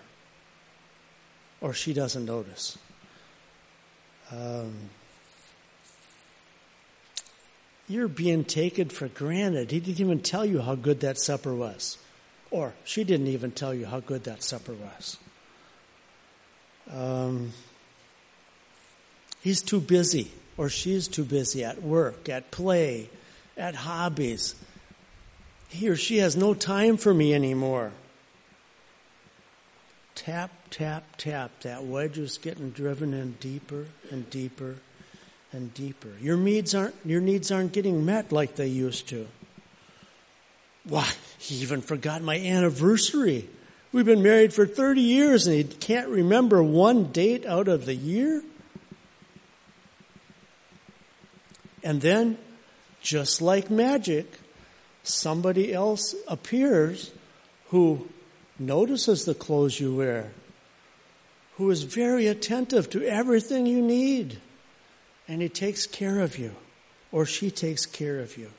or 1.61 1.73
she 1.73 1.93
doesn't 1.93 2.25
notice. 2.25 2.79
Um, 4.33 4.75
you're 7.89 8.09
being 8.09 8.45
taken 8.45 8.89
for 8.89 9.09
granted. 9.09 9.73
He 9.73 9.81
didn't 9.81 10.01
even 10.01 10.21
tell 10.21 10.45
you 10.45 10.61
how 10.61 10.77
good 10.77 11.01
that 11.01 11.19
supper 11.19 11.53
was. 11.53 11.99
Or 12.51 12.75
she 12.85 13.03
didn't 13.05 13.27
even 13.27 13.51
tell 13.51 13.75
you 13.75 13.87
how 13.87 14.01
good 14.01 14.25
that 14.25 14.43
supper 14.43 14.73
was. 14.73 15.17
Um, 16.93 17.53
he's 19.41 19.63
too 19.63 19.81
busy, 19.81 20.31
or 20.57 20.69
she's 20.69 21.09
too 21.09 21.25
busy 21.25 21.65
at 21.65 21.83
work, 21.83 22.29
at 22.29 22.51
play, 22.51 23.09
at 23.57 23.75
hobbies. 23.75 24.55
He 25.71 25.89
or 25.89 25.97
she 25.97 26.19
has 26.19 26.37
no 26.37 26.53
time 26.53 26.97
for 26.97 27.15
me 27.15 27.33
anymore. 27.33 27.93
Tap, 30.17 30.51
tap, 30.71 31.05
tap. 31.17 31.53
That 31.61 31.85
wedge 31.85 32.19
is 32.19 32.39
getting 32.39 32.71
driven 32.71 33.15
in 33.15 33.33
deeper 33.41 33.87
and 34.11 34.29
deeper 34.29 34.77
and 35.53 35.73
deeper. 35.73 36.11
Your 36.21 36.37
needs 36.37 36.75
aren't, 36.75 36.95
your 37.05 37.21
needs 37.21 37.51
aren't 37.51 37.73
getting 37.73 38.05
met 38.05 38.33
like 38.33 38.57
they 38.57 38.67
used 38.67 39.09
to. 39.09 39.29
Why, 40.85 41.09
he 41.39 41.57
even 41.57 41.83
forgot 41.83 42.21
my 42.21 42.39
anniversary. 42.39 43.49
We've 43.93 44.05
been 44.05 44.23
married 44.23 44.53
for 44.53 44.67
30 44.67 45.01
years 45.01 45.47
and 45.47 45.57
he 45.57 45.65
can't 45.65 46.09
remember 46.09 46.63
one 46.63 47.13
date 47.13 47.47
out 47.47 47.69
of 47.69 47.87
the 47.87 47.95
year. 47.95 48.43
And 51.83 52.01
then 52.01 52.39
just 53.01 53.41
like 53.41 53.71
magic, 53.71 54.39
somebody 55.03 55.73
else 55.73 56.15
appears 56.29 57.11
who 57.69 58.09
notices 58.59 59.25
the 59.25 59.35
clothes 59.35 59.81
you 59.81 59.95
wear, 59.95 60.33
who 61.57 61.71
is 61.71 61.85
very 61.85 62.27
attentive 62.27 62.91
to 62.91 63.03
everything 63.05 63.67
you 63.67 63.81
need, 63.81 64.39
and 65.27 65.41
he 65.41 65.49
takes 65.49 65.87
care 65.87 66.21
of 66.21 66.39
you, 66.39 66.55
or 67.13 67.25
she 67.25 67.51
takes 67.51 67.87
care 67.87 68.21
of 68.21 68.37
you. 68.37 68.51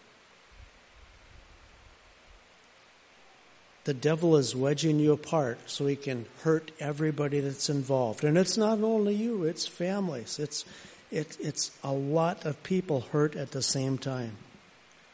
The 3.83 3.93
devil 3.95 4.37
is 4.37 4.55
wedging 4.55 4.99
you 4.99 5.11
apart 5.11 5.59
so 5.65 5.87
he 5.87 5.95
can 5.95 6.27
hurt 6.43 6.71
everybody 6.79 7.39
that's 7.39 7.69
involved. 7.69 8.23
And 8.23 8.37
it's 8.37 8.55
not 8.55 8.79
only 8.83 9.15
you, 9.15 9.43
it's 9.43 9.65
families. 9.65 10.37
It's, 10.37 10.65
it, 11.09 11.35
it's 11.39 11.71
a 11.83 11.91
lot 11.91 12.45
of 12.45 12.61
people 12.61 13.01
hurt 13.11 13.35
at 13.35 13.51
the 13.51 13.63
same 13.63 13.97
time. 13.97 14.37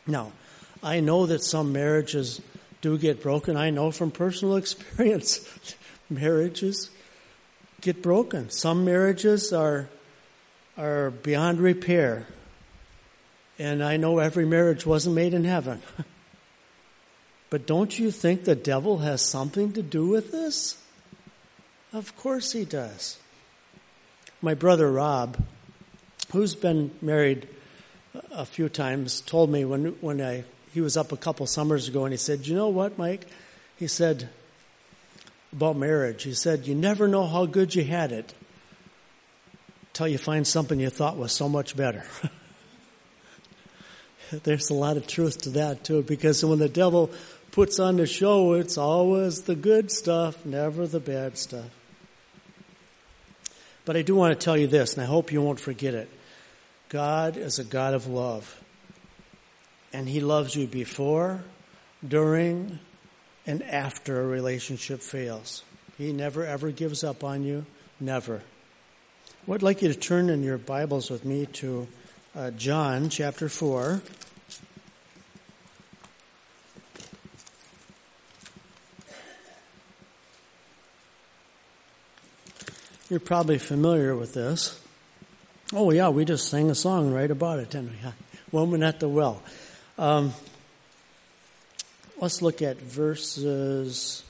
Now, 0.06 0.34
I 0.84 1.00
know 1.00 1.26
that 1.26 1.44
some 1.44 1.72
marriages 1.72 2.42
do 2.82 2.98
get 2.98 3.22
broken. 3.22 3.58
I 3.58 3.70
know 3.70 3.92
from 3.92 4.12
personal 4.12 4.56
experience, 4.58 5.48
marriages 6.10 6.90
get 7.82 8.02
broken. 8.02 8.50
Some 8.50 8.86
marriages 8.86 9.54
are 9.54 9.90
are 10.78 11.10
beyond 11.10 11.60
repair. 11.60 12.28
And 13.58 13.84
I 13.84 13.98
know 13.98 14.20
every 14.20 14.46
marriage 14.46 14.86
wasn't 14.86 15.16
made 15.16 15.34
in 15.34 15.44
heaven. 15.44 15.82
but 17.50 17.66
don't 17.66 17.98
you 17.98 18.12
think 18.12 18.44
the 18.44 18.56
devil 18.56 19.00
has 19.00 19.24
something 19.24 19.74
to 19.74 19.82
do 19.82 20.08
with 20.08 20.32
this? 20.32 20.80
Of 21.92 22.16
course 22.16 22.52
he 22.52 22.64
does. 22.64 23.18
My 24.40 24.54
brother 24.54 24.92
Rob, 24.92 25.44
who's 26.32 26.54
been 26.54 26.92
married 27.02 27.48
a 28.30 28.46
few 28.46 28.70
times, 28.70 29.22
told 29.22 29.50
me 29.50 29.66
when 29.66 29.96
when 30.02 30.22
I 30.22 30.44
he 30.78 30.82
was 30.82 30.96
up 30.96 31.12
a 31.12 31.18
couple 31.18 31.48
summers 31.48 31.88
ago 31.88 32.06
and 32.06 32.14
he 32.14 32.18
said, 32.18 32.46
"You 32.46 32.54
know 32.54 32.68
what, 32.68 33.00
Mike?" 33.00 33.26
He 33.78 33.88
said 33.88 34.30
about 35.52 35.76
marriage. 35.76 36.22
He 36.22 36.36
said, 36.36 36.68
"You 36.68 36.76
never 36.76 37.08
know 37.08 37.26
how 37.26 37.48
good 37.48 37.74
you 37.74 37.84
had 37.84 38.12
it 38.12 38.36
till 39.94 40.08
you 40.08 40.20
find 40.20 40.46
something 40.46 40.80
you 40.80 40.92
thought 40.92 41.18
was 41.18 41.32
so 41.32 41.50
much 41.50 41.76
better." 41.76 42.06
There's 44.44 44.70
a 44.70 44.76
lot 44.76 44.98
of 44.98 45.08
truth 45.08 45.42
to 45.42 45.50
that 45.52 45.84
too, 45.84 46.04
because 46.04 46.46
when 46.46 46.60
the 46.60 46.70
devil 46.70 47.10
puts 47.52 47.80
on 47.80 47.96
the 47.96 48.06
show, 48.06 48.54
it's 48.54 48.78
always 48.78 49.42
the 49.42 49.56
good 49.56 49.92
stuff, 49.92 50.46
never 50.46 50.86
the 50.86 51.00
bad 51.00 51.40
stuff. 51.40 51.72
But 53.84 53.98
I 53.98 54.04
do 54.04 54.14
want 54.14 54.40
to 54.40 54.46
tell 54.46 54.58
you 54.58 54.68
this, 54.68 54.94
and 54.94 55.02
I 55.02 55.08
hope 55.08 55.32
you 55.32 55.42
won't 55.42 55.60
forget 55.60 55.96
it. 55.96 56.10
God 56.90 57.36
is 57.36 57.58
a 57.58 57.64
God 57.64 57.96
of 57.96 58.06
love. 58.06 58.62
And 59.94 60.08
He 60.08 60.20
loves 60.20 60.56
you 60.56 60.68
before, 60.68 61.44
during, 62.06 62.80
and 63.46 63.64
after 63.64 64.22
a 64.22 64.28
relationship 64.28 65.02
fails. 65.02 65.64
He 65.98 66.14
never 66.14 66.46
ever 66.46 66.72
gives 66.72 67.04
up 67.04 67.24
on 67.24 67.44
you. 67.44 67.66
Never. 68.00 68.44
I'd 69.50 69.64
like 69.64 69.82
you 69.82 69.88
to 69.88 69.98
turn 69.98 70.30
in 70.30 70.44
your 70.44 70.58
Bibles 70.58 71.10
with 71.10 71.24
me 71.24 71.46
to 71.54 71.88
uh, 72.36 72.52
John 72.52 73.10
chapter 73.10 73.48
4. 73.48 74.02
You're 83.10 83.22
probably 83.22 83.58
familiar 83.58 84.14
with 84.18 84.34
this. 84.34 84.80
Oh, 85.74 85.92
yeah, 85.92 86.10
we 86.10 86.26
just 86.26 86.50
sang 86.50 86.70
a 86.70 86.76
song 86.76 87.14
right 87.14 87.32
about 87.32 87.60
it, 87.60 87.70
didn't 87.70 87.92
we? 87.92 87.98
Woman 88.52 88.84
at 88.84 89.00
the 89.00 89.08
Well. 89.08 89.42
Um, 89.98 90.34
let's 92.20 92.42
look 92.42 92.62
at 92.62 92.78
verses 92.78 94.24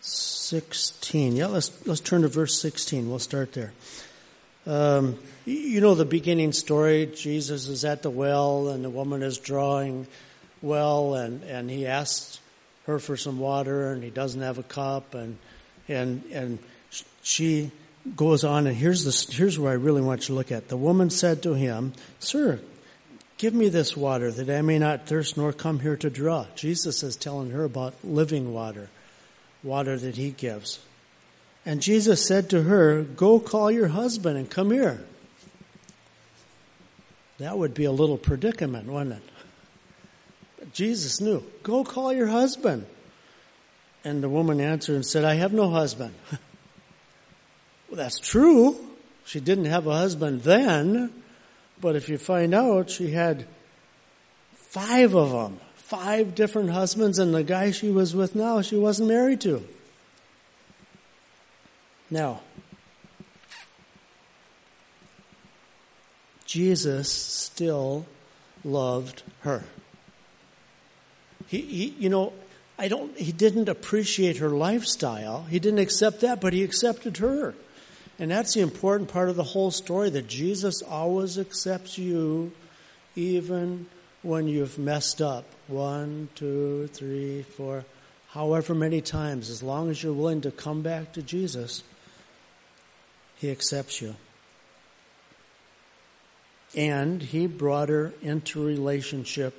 16. 0.00 1.36
Yeah, 1.36 1.46
let's, 1.46 1.86
let's 1.86 2.00
turn 2.00 2.22
to 2.22 2.28
verse 2.28 2.58
16. 2.60 3.08
We'll 3.10 3.18
start 3.18 3.52
there. 3.52 3.72
Um, 4.66 5.18
you 5.44 5.80
know 5.80 5.94
the 5.94 6.04
beginning 6.04 6.52
story. 6.52 7.10
Jesus 7.14 7.68
is 7.68 7.84
at 7.84 8.02
the 8.02 8.10
well, 8.10 8.68
and 8.68 8.84
the 8.84 8.90
woman 8.90 9.22
is 9.22 9.38
drawing 9.38 10.06
well, 10.62 11.14
and, 11.14 11.42
and 11.44 11.70
he 11.70 11.86
asks 11.86 12.40
her 12.86 12.98
for 12.98 13.16
some 13.16 13.38
water, 13.38 13.92
and 13.92 14.02
he 14.02 14.10
doesn't 14.10 14.42
have 14.42 14.58
a 14.58 14.62
cup, 14.62 15.14
and 15.14 15.38
and 15.88 16.22
and 16.30 16.58
she 17.22 17.70
goes 18.16 18.44
on, 18.44 18.66
and 18.66 18.76
here's, 18.76 19.04
the, 19.04 19.34
here's 19.34 19.58
where 19.58 19.72
I 19.72 19.74
really 19.74 20.00
want 20.00 20.22
you 20.22 20.26
to 20.28 20.32
look 20.34 20.52
at. 20.52 20.68
The 20.68 20.76
woman 20.76 21.10
said 21.10 21.42
to 21.42 21.54
him, 21.54 21.92
Sir, 22.18 22.60
give 23.40 23.54
me 23.54 23.70
this 23.70 23.96
water 23.96 24.30
that 24.30 24.50
I 24.50 24.60
may 24.60 24.78
not 24.78 25.06
thirst 25.06 25.38
nor 25.38 25.50
come 25.54 25.80
here 25.80 25.96
to 25.96 26.10
draw. 26.10 26.44
Jesus 26.54 27.02
is 27.02 27.16
telling 27.16 27.52
her 27.52 27.64
about 27.64 27.94
living 28.04 28.52
water, 28.52 28.90
water 29.62 29.98
that 29.98 30.16
he 30.16 30.30
gives. 30.30 30.78
And 31.64 31.80
Jesus 31.80 32.26
said 32.26 32.50
to 32.50 32.64
her, 32.64 33.02
Go 33.02 33.40
call 33.40 33.70
your 33.70 33.88
husband 33.88 34.36
and 34.36 34.50
come 34.50 34.70
here. 34.70 35.02
That 37.38 37.56
would 37.56 37.72
be 37.72 37.86
a 37.86 37.92
little 37.92 38.18
predicament, 38.18 38.86
wouldn't 38.86 39.14
it? 39.14 39.22
But 40.58 40.74
Jesus 40.74 41.22
knew, 41.22 41.42
Go 41.62 41.82
call 41.82 42.12
your 42.12 42.26
husband. 42.26 42.84
And 44.04 44.22
the 44.22 44.28
woman 44.28 44.60
answered 44.60 44.96
and 44.96 45.06
said, 45.06 45.24
I 45.24 45.34
have 45.34 45.52
no 45.52 45.70
husband. 45.70 46.14
Well, 47.88 47.96
that's 47.96 48.20
true. 48.20 48.76
She 49.24 49.40
didn't 49.40 49.64
have 49.64 49.88
a 49.88 49.92
husband 49.92 50.44
then, 50.44 51.12
but 51.80 51.96
if 51.96 52.08
you 52.08 52.18
find 52.18 52.54
out, 52.54 52.90
she 52.90 53.10
had 53.10 53.46
five 54.52 55.14
of 55.14 55.30
them, 55.30 55.60
five 55.74 56.34
different 56.34 56.70
husbands, 56.70 57.18
and 57.18 57.34
the 57.34 57.42
guy 57.42 57.70
she 57.70 57.90
was 57.90 58.14
with 58.14 58.34
now, 58.34 58.62
she 58.62 58.76
wasn't 58.76 59.08
married 59.08 59.40
to. 59.42 59.66
Now, 62.10 62.40
Jesus 66.44 67.10
still 67.10 68.06
loved 68.64 69.22
her. 69.40 69.64
He, 71.46 71.60
he, 71.60 71.94
you 71.98 72.08
know, 72.08 72.32
I 72.78 72.88
don't, 72.88 73.16
he 73.16 73.30
didn't 73.30 73.68
appreciate 73.68 74.38
her 74.38 74.48
lifestyle. 74.48 75.44
He 75.50 75.58
didn't 75.58 75.80
accept 75.80 76.20
that, 76.20 76.40
but 76.40 76.52
he 76.52 76.62
accepted 76.62 77.18
her. 77.18 77.54
And 78.20 78.30
that's 78.30 78.52
the 78.52 78.60
important 78.60 79.08
part 79.08 79.30
of 79.30 79.36
the 79.36 79.42
whole 79.42 79.70
story 79.70 80.10
that 80.10 80.28
Jesus 80.28 80.82
always 80.82 81.38
accepts 81.38 81.96
you 81.96 82.52
even 83.16 83.86
when 84.22 84.46
you've 84.46 84.78
messed 84.78 85.22
up. 85.22 85.46
One, 85.68 86.28
two, 86.34 86.88
three, 86.88 87.42
four, 87.42 87.86
however 88.28 88.74
many 88.74 89.00
times. 89.00 89.48
As 89.48 89.62
long 89.62 89.88
as 89.88 90.02
you're 90.02 90.12
willing 90.12 90.42
to 90.42 90.50
come 90.50 90.82
back 90.82 91.14
to 91.14 91.22
Jesus, 91.22 91.82
He 93.36 93.50
accepts 93.50 94.02
you. 94.02 94.16
And 96.76 97.22
He 97.22 97.46
brought 97.46 97.88
her 97.88 98.12
into 98.20 98.62
relationship 98.62 99.54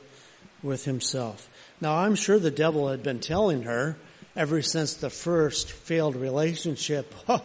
with 0.61 0.85
Himself. 0.85 1.49
Now, 1.81 1.97
I'm 1.97 2.13
sure 2.13 2.37
the 2.37 2.51
devil 2.51 2.89
had 2.89 3.01
been 3.01 3.21
telling 3.21 3.63
her 3.63 3.97
ever 4.35 4.61
since 4.61 4.93
the 4.93 5.09
first 5.09 5.71
failed 5.71 6.15
relationship, 6.15 7.11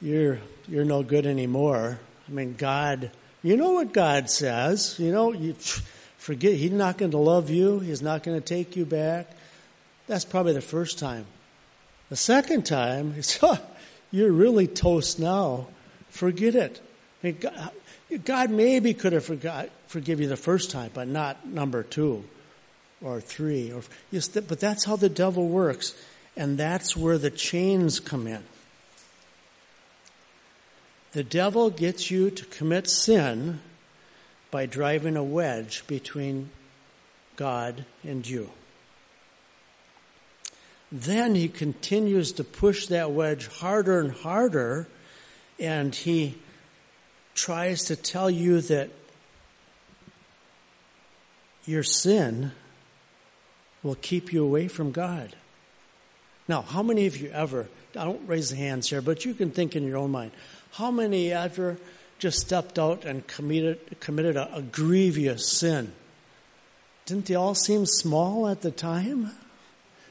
you're 0.00 0.38
you're 0.68 0.84
no 0.84 1.02
good 1.02 1.26
anymore. 1.26 1.98
I 2.28 2.32
mean, 2.32 2.54
God, 2.56 3.10
you 3.42 3.56
know 3.56 3.72
what 3.72 3.92
God 3.92 4.30
says. 4.30 4.96
You 4.98 5.12
know, 5.12 5.32
you 5.32 5.54
forget 6.18 6.54
He's 6.54 6.72
not 6.72 6.98
going 6.98 7.10
to 7.10 7.18
love 7.18 7.50
you. 7.50 7.80
He's 7.80 8.02
not 8.02 8.22
going 8.22 8.40
to 8.40 8.44
take 8.44 8.76
you 8.76 8.84
back. 8.84 9.30
That's 10.06 10.24
probably 10.24 10.52
the 10.52 10.60
first 10.60 10.98
time. 10.98 11.26
The 12.08 12.16
second 12.16 12.66
time, 12.66 13.14
it's 13.18 13.38
oh, 13.42 13.58
you're 14.10 14.32
really 14.32 14.66
toast 14.66 15.18
now. 15.18 15.68
Forget 16.10 16.54
it. 16.54 16.80
I 17.22 17.26
mean, 17.26 17.38
God, 17.40 17.70
God 18.24 18.50
maybe 18.50 18.94
could 18.94 19.12
have 19.12 19.24
forgot 19.24 19.68
forgive 19.86 20.20
you 20.20 20.28
the 20.28 20.36
first 20.36 20.70
time, 20.70 20.90
but 20.94 21.08
not 21.08 21.46
number 21.46 21.82
two 21.82 22.24
or 23.02 23.20
three. 23.20 23.72
Or 23.72 23.82
but 24.12 24.60
that's 24.60 24.84
how 24.84 24.96
the 24.96 25.08
devil 25.08 25.48
works, 25.48 25.94
and 26.36 26.56
that's 26.56 26.96
where 26.96 27.18
the 27.18 27.30
chains 27.30 28.00
come 28.00 28.26
in. 28.26 28.42
The 31.12 31.24
devil 31.24 31.70
gets 31.70 32.10
you 32.10 32.30
to 32.30 32.44
commit 32.46 32.88
sin 32.88 33.60
by 34.50 34.66
driving 34.66 35.16
a 35.16 35.24
wedge 35.24 35.86
between 35.86 36.50
God 37.36 37.84
and 38.04 38.26
you. 38.26 38.50
Then 40.92 41.34
he 41.34 41.48
continues 41.48 42.32
to 42.32 42.44
push 42.44 42.86
that 42.86 43.12
wedge 43.12 43.46
harder 43.46 44.00
and 44.00 44.12
harder, 44.12 44.88
and 45.58 45.94
he 45.94 46.36
tries 47.34 47.84
to 47.84 47.96
tell 47.96 48.28
you 48.28 48.60
that 48.62 48.90
your 51.64 51.82
sin 51.82 52.52
will 53.82 53.94
keep 53.96 54.32
you 54.32 54.44
away 54.44 54.68
from 54.68 54.90
God. 54.90 55.36
Now, 56.48 56.62
how 56.62 56.82
many 56.82 57.06
of 57.06 57.16
you 57.16 57.30
ever, 57.30 57.68
I 57.96 58.04
don't 58.04 58.26
raise 58.26 58.50
hands 58.50 58.90
here, 58.90 59.00
but 59.00 59.24
you 59.24 59.34
can 59.34 59.52
think 59.52 59.76
in 59.76 59.86
your 59.86 59.96
own 59.96 60.10
mind, 60.10 60.32
how 60.72 60.90
many 60.90 61.32
ever 61.32 61.78
just 62.18 62.38
stepped 62.38 62.78
out 62.78 63.04
and 63.04 63.26
committed, 63.26 64.00
committed 64.00 64.36
a, 64.36 64.54
a 64.54 64.62
grievous 64.62 65.48
sin. 65.48 65.92
Didn't 67.06 67.26
they 67.26 67.34
all 67.34 67.54
seem 67.54 67.86
small 67.86 68.46
at 68.46 68.60
the 68.60 68.70
time? 68.70 69.32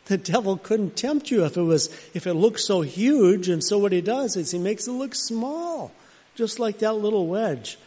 The 0.06 0.18
devil 0.18 0.58
couldn't 0.58 0.98
tempt 0.98 1.30
you 1.30 1.46
if 1.46 1.56
it 1.56 1.62
was 1.62 1.88
if 2.16 2.26
it 2.26 2.34
looked 2.34 2.62
so 2.62 2.82
huge, 2.82 3.48
and 3.48 3.64
so 3.64 3.78
what 3.78 3.92
he 3.92 4.02
does 4.02 4.36
is 4.36 4.52
he 4.52 4.58
makes 4.58 4.88
it 4.88 4.92
look 4.92 5.14
small, 5.14 5.92
just 6.34 6.58
like 6.58 6.80
that 6.80 6.94
little 6.94 7.28
wedge. 7.28 7.78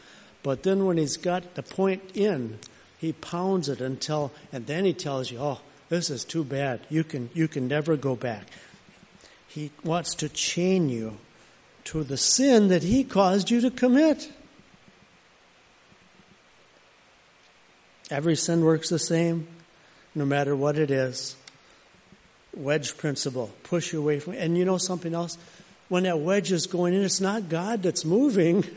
But 0.45 0.63
then 0.63 0.87
when 0.87 0.99
he's 0.99 1.17
got 1.17 1.57
the 1.57 1.65
point 1.65 2.03
in, 2.15 2.61
he 2.97 3.13
pounds 3.13 3.69
it 3.69 3.81
until 3.81 4.31
and 4.53 4.67
then 4.67 4.85
he 4.85 4.93
tells 4.93 5.33
you, 5.33 5.39
Oh, 5.41 5.61
this 5.89 6.11
is 6.11 6.25
too 6.25 6.45
bad. 6.45 6.81
You 6.89 7.03
can 7.03 7.29
you 7.35 7.49
can 7.49 7.67
never 7.67 7.97
go 7.97 8.15
back. 8.15 8.47
He 9.49 9.73
wants 9.83 10.15
to 10.15 10.29
chain 10.29 10.89
you 10.89 11.19
to 11.85 12.05
the 12.05 12.17
sin 12.17 12.69
that 12.69 12.83
he 12.83 13.05
caused 13.05 13.51
you 13.51 13.61
to 13.61 13.71
commit. 13.71 14.31
Every 18.11 18.37
sin 18.37 18.65
works 18.65 18.89
the 18.89 18.99
same, 18.99 19.47
no 20.15 20.25
matter 20.25 20.55
what 20.55 20.79
it 20.79 20.91
is. 20.91 21.37
Wedge 22.55 22.97
principle, 22.99 23.51
push 23.63 23.93
you 23.93 24.01
away 24.01 24.21
from 24.21 24.35
And 24.35 24.59
you 24.59 24.65
know 24.65 24.79
something 24.79 25.15
else? 25.15 25.39
When 25.89 26.03
that 26.05 26.21
wedge 26.21 26.53
is 26.53 26.67
going 26.67 26.95
in, 26.95 27.03
it's 27.03 27.21
not 27.21 27.49
God 27.49 27.83
that's 27.83 28.05
moving. 28.05 28.65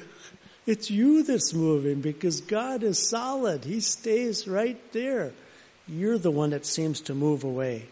It's 0.67 0.89
you 0.89 1.21
that's 1.21 1.53
moving 1.53 2.01
because 2.01 2.41
God 2.41 2.81
is 2.81 3.09
solid. 3.09 3.65
He 3.65 3.79
stays 3.81 4.47
right 4.47 4.79
there. 4.93 5.31
You're 5.87 6.17
the 6.17 6.31
one 6.31 6.49
that 6.49 6.65
seems 6.65 7.01
to 7.01 7.13
move 7.13 7.43
away. 7.43 7.85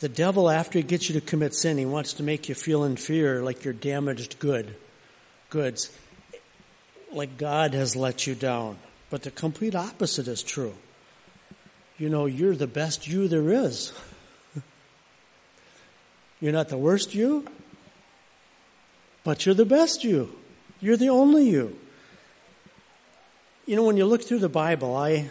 The 0.00 0.08
devil, 0.08 0.48
after 0.48 0.78
he 0.78 0.82
gets 0.82 1.10
you 1.10 1.20
to 1.20 1.26
commit 1.26 1.54
sin, 1.54 1.76
he 1.76 1.84
wants 1.84 2.14
to 2.14 2.22
make 2.22 2.48
you 2.48 2.54
feel 2.54 2.84
in 2.84 2.96
fear 2.96 3.42
like 3.42 3.64
you're 3.64 3.74
damaged 3.74 4.38
good, 4.38 4.74
goods, 5.50 5.92
like 7.12 7.36
God 7.36 7.74
has 7.74 7.94
let 7.94 8.26
you 8.26 8.34
down. 8.34 8.78
But 9.10 9.24
the 9.24 9.30
complete 9.30 9.74
opposite 9.74 10.26
is 10.26 10.42
true. 10.42 10.74
You 11.98 12.08
know, 12.08 12.24
you're 12.24 12.56
the 12.56 12.66
best 12.66 13.06
you 13.08 13.28
there 13.28 13.50
is. 13.50 13.92
you're 16.40 16.52
not 16.52 16.70
the 16.70 16.78
worst 16.78 17.14
you, 17.14 17.46
but 19.22 19.44
you're 19.44 19.54
the 19.54 19.66
best 19.66 20.02
you. 20.02 20.34
You're 20.80 20.96
the 20.96 21.10
only 21.10 21.50
you. 21.50 21.78
You 23.66 23.76
know, 23.76 23.82
when 23.82 23.98
you 23.98 24.06
look 24.06 24.24
through 24.24 24.38
the 24.38 24.48
Bible, 24.48 24.96
I, 24.96 25.28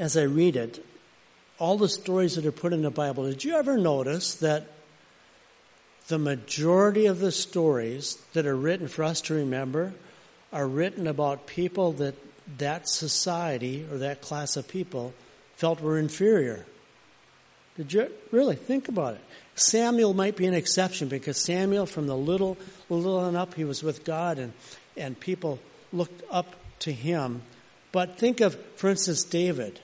as 0.00 0.16
I 0.16 0.22
read 0.22 0.56
it, 0.56 0.84
all 1.62 1.78
the 1.78 1.88
stories 1.88 2.34
that 2.34 2.44
are 2.44 2.50
put 2.50 2.72
in 2.72 2.82
the 2.82 2.90
Bible, 2.90 3.22
did 3.22 3.44
you 3.44 3.54
ever 3.54 3.78
notice 3.78 4.34
that 4.34 4.66
the 6.08 6.18
majority 6.18 7.06
of 7.06 7.20
the 7.20 7.30
stories 7.30 8.16
that 8.32 8.46
are 8.46 8.56
written 8.56 8.88
for 8.88 9.04
us 9.04 9.20
to 9.20 9.34
remember 9.34 9.94
are 10.52 10.66
written 10.66 11.06
about 11.06 11.46
people 11.46 11.92
that 11.92 12.16
that 12.58 12.88
society 12.88 13.86
or 13.92 13.98
that 13.98 14.20
class 14.20 14.56
of 14.56 14.66
people 14.66 15.14
felt 15.54 15.80
were 15.80 16.00
inferior? 16.00 16.66
Did 17.76 17.92
you 17.92 18.12
really 18.32 18.56
think 18.56 18.88
about 18.88 19.14
it? 19.14 19.24
Samuel 19.54 20.14
might 20.14 20.34
be 20.34 20.46
an 20.46 20.54
exception 20.54 21.06
because 21.06 21.36
Samuel, 21.36 21.86
from 21.86 22.08
the 22.08 22.16
little, 22.16 22.58
little 22.90 23.18
on 23.18 23.36
up, 23.36 23.54
he 23.54 23.62
was 23.62 23.84
with 23.84 24.02
God 24.02 24.40
and, 24.40 24.52
and 24.96 25.18
people 25.18 25.60
looked 25.92 26.24
up 26.28 26.56
to 26.80 26.90
him. 26.90 27.42
But 27.92 28.18
think 28.18 28.40
of, 28.40 28.56
for 28.74 28.90
instance, 28.90 29.22
David. 29.22 29.78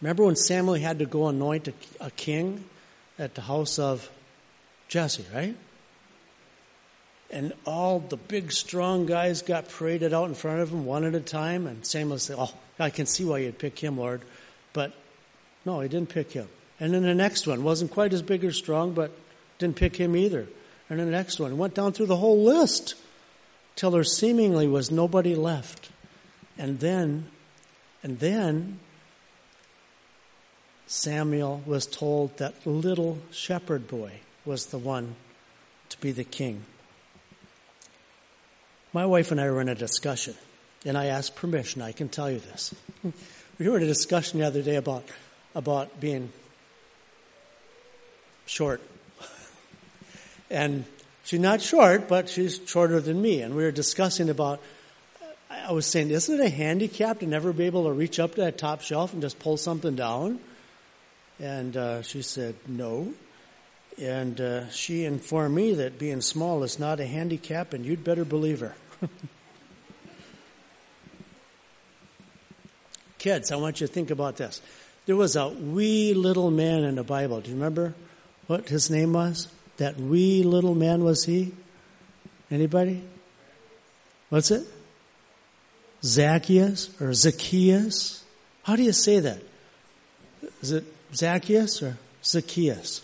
Remember 0.00 0.24
when 0.24 0.36
Samuel 0.36 0.74
had 0.74 0.98
to 1.00 1.06
go 1.06 1.28
anoint 1.28 1.68
a, 1.68 1.74
a 2.00 2.10
king 2.10 2.64
at 3.18 3.34
the 3.34 3.42
house 3.42 3.78
of 3.78 4.10
Jesse, 4.88 5.26
right? 5.34 5.56
And 7.30 7.52
all 7.64 8.00
the 8.00 8.16
big, 8.16 8.50
strong 8.50 9.06
guys 9.06 9.42
got 9.42 9.68
paraded 9.68 10.12
out 10.12 10.28
in 10.28 10.34
front 10.34 10.60
of 10.60 10.70
him 10.70 10.84
one 10.84 11.04
at 11.04 11.14
a 11.14 11.20
time. 11.20 11.66
And 11.66 11.86
Samuel 11.86 12.18
said, 12.18 12.36
Oh, 12.38 12.52
I 12.78 12.90
can 12.90 13.06
see 13.06 13.24
why 13.24 13.38
you'd 13.38 13.58
pick 13.58 13.78
him, 13.78 13.98
Lord. 13.98 14.22
But 14.72 14.92
no, 15.64 15.80
he 15.80 15.88
didn't 15.88 16.08
pick 16.08 16.32
him. 16.32 16.48
And 16.80 16.94
then 16.94 17.02
the 17.02 17.14
next 17.14 17.46
one 17.46 17.62
wasn't 17.62 17.90
quite 17.90 18.12
as 18.12 18.22
big 18.22 18.44
or 18.44 18.52
strong, 18.52 18.94
but 18.94 19.12
didn't 19.58 19.76
pick 19.76 19.96
him 19.96 20.16
either. 20.16 20.48
And 20.88 20.98
then 20.98 21.06
the 21.06 21.12
next 21.12 21.38
one 21.38 21.56
went 21.56 21.74
down 21.74 21.92
through 21.92 22.06
the 22.06 22.16
whole 22.16 22.42
list 22.42 22.94
till 23.76 23.90
there 23.90 24.02
seemingly 24.02 24.66
was 24.66 24.90
nobody 24.90 25.36
left. 25.36 25.90
And 26.58 26.80
then, 26.80 27.26
and 28.02 28.18
then 28.18 28.80
Samuel 30.90 31.62
was 31.66 31.86
told 31.86 32.36
that 32.38 32.66
little 32.66 33.18
shepherd 33.30 33.86
boy 33.86 34.10
was 34.44 34.66
the 34.66 34.78
one 34.78 35.14
to 35.88 36.00
be 36.00 36.10
the 36.10 36.24
king. 36.24 36.64
My 38.92 39.06
wife 39.06 39.30
and 39.30 39.40
I 39.40 39.48
were 39.52 39.60
in 39.60 39.68
a 39.68 39.76
discussion, 39.76 40.34
and 40.84 40.98
I 40.98 41.06
asked 41.06 41.36
permission. 41.36 41.80
I 41.80 41.92
can 41.92 42.08
tell 42.08 42.28
you 42.28 42.40
this. 42.40 42.74
We 43.60 43.68
were 43.68 43.76
in 43.76 43.82
a 43.82 43.86
discussion 43.86 44.40
the 44.40 44.46
other 44.46 44.62
day 44.62 44.76
about, 44.76 45.04
about 45.54 46.00
being 46.00 46.32
short. 48.46 48.80
And 50.50 50.86
she's 51.22 51.38
not 51.38 51.60
short, 51.60 52.08
but 52.08 52.28
she's 52.28 52.58
shorter 52.66 53.00
than 53.00 53.22
me. 53.22 53.42
And 53.42 53.54
we 53.54 53.62
were 53.62 53.70
discussing 53.70 54.28
about, 54.28 54.60
I 55.50 55.70
was 55.70 55.86
saying, 55.86 56.10
isn't 56.10 56.40
it 56.40 56.44
a 56.44 56.48
handicap 56.48 57.20
to 57.20 57.26
never 57.26 57.52
be 57.52 57.66
able 57.66 57.84
to 57.84 57.92
reach 57.92 58.18
up 58.18 58.34
to 58.34 58.40
that 58.40 58.58
top 58.58 58.80
shelf 58.80 59.12
and 59.12 59.22
just 59.22 59.38
pull 59.38 59.56
something 59.56 59.94
down? 59.94 60.40
And 61.40 61.76
uh, 61.76 62.02
she 62.02 62.22
said, 62.22 62.54
no. 62.68 63.12
And 63.98 64.40
uh, 64.40 64.70
she 64.70 65.04
informed 65.04 65.54
me 65.54 65.74
that 65.74 65.98
being 65.98 66.20
small 66.20 66.62
is 66.62 66.78
not 66.78 67.00
a 67.00 67.06
handicap, 67.06 67.72
and 67.72 67.84
you'd 67.84 68.04
better 68.04 68.24
believe 68.24 68.60
her. 68.60 68.76
Kids, 73.18 73.50
I 73.50 73.56
want 73.56 73.80
you 73.80 73.86
to 73.86 73.92
think 73.92 74.10
about 74.10 74.36
this. 74.36 74.62
There 75.06 75.16
was 75.16 75.34
a 75.36 75.48
wee 75.48 76.14
little 76.14 76.50
man 76.50 76.84
in 76.84 76.94
the 76.94 77.04
Bible. 77.04 77.40
Do 77.40 77.50
you 77.50 77.56
remember 77.56 77.94
what 78.46 78.68
his 78.68 78.90
name 78.90 79.12
was? 79.14 79.48
That 79.78 79.96
wee 79.98 80.42
little 80.42 80.74
man 80.74 81.04
was 81.04 81.24
he? 81.24 81.52
Anybody? 82.50 83.02
What's 84.28 84.50
it? 84.50 84.66
Zacchaeus 86.02 86.90
or 87.00 87.12
Zacchaeus? 87.12 88.24
How 88.62 88.76
do 88.76 88.82
you 88.82 88.92
say 88.92 89.20
that? 89.20 89.42
Is 90.62 90.72
it 90.72 90.84
Zacchaeus 91.14 91.82
or 91.82 91.96
Zacchaeus? 92.24 93.02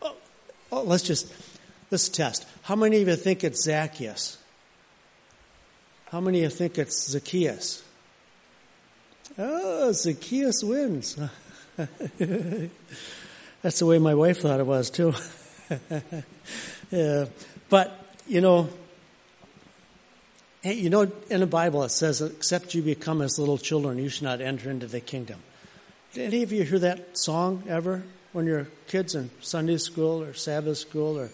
Oh, 0.00 0.14
oh, 0.70 0.82
let's 0.82 1.02
just, 1.02 1.32
let's 1.90 2.08
test. 2.08 2.46
How 2.62 2.76
many 2.76 3.02
of 3.02 3.08
you 3.08 3.16
think 3.16 3.44
it's 3.44 3.64
Zacchaeus? 3.64 4.38
How 6.10 6.20
many 6.20 6.44
of 6.44 6.52
you 6.52 6.56
think 6.56 6.78
it's 6.78 7.10
Zacchaeus? 7.10 7.82
Oh, 9.38 9.92
Zacchaeus 9.92 10.62
wins. 10.62 11.16
That's 13.62 13.78
the 13.78 13.86
way 13.86 13.98
my 13.98 14.14
wife 14.14 14.40
thought 14.40 14.60
it 14.60 14.66
was 14.66 14.90
too. 14.90 15.14
yeah. 16.90 17.26
But, 17.70 17.98
you 18.26 18.42
know, 18.42 18.68
hey, 20.62 20.74
you 20.74 20.90
know, 20.90 21.10
in 21.30 21.40
the 21.40 21.46
Bible 21.46 21.82
it 21.84 21.90
says, 21.90 22.20
except 22.20 22.74
you 22.74 22.82
become 22.82 23.22
as 23.22 23.38
little 23.38 23.58
children, 23.58 23.98
you 23.98 24.08
should 24.08 24.24
not 24.24 24.40
enter 24.40 24.70
into 24.70 24.86
the 24.86 25.00
kingdom. 25.00 25.40
Did 26.12 26.34
any 26.34 26.42
of 26.42 26.52
you 26.52 26.62
hear 26.64 26.78
that 26.80 27.16
song 27.16 27.62
ever 27.66 28.02
when 28.32 28.44
you're 28.44 28.66
kids 28.86 29.14
in 29.14 29.30
Sunday 29.40 29.78
school 29.78 30.22
or 30.22 30.34
Sabbath 30.34 30.76
school 30.76 31.18
or 31.18 31.30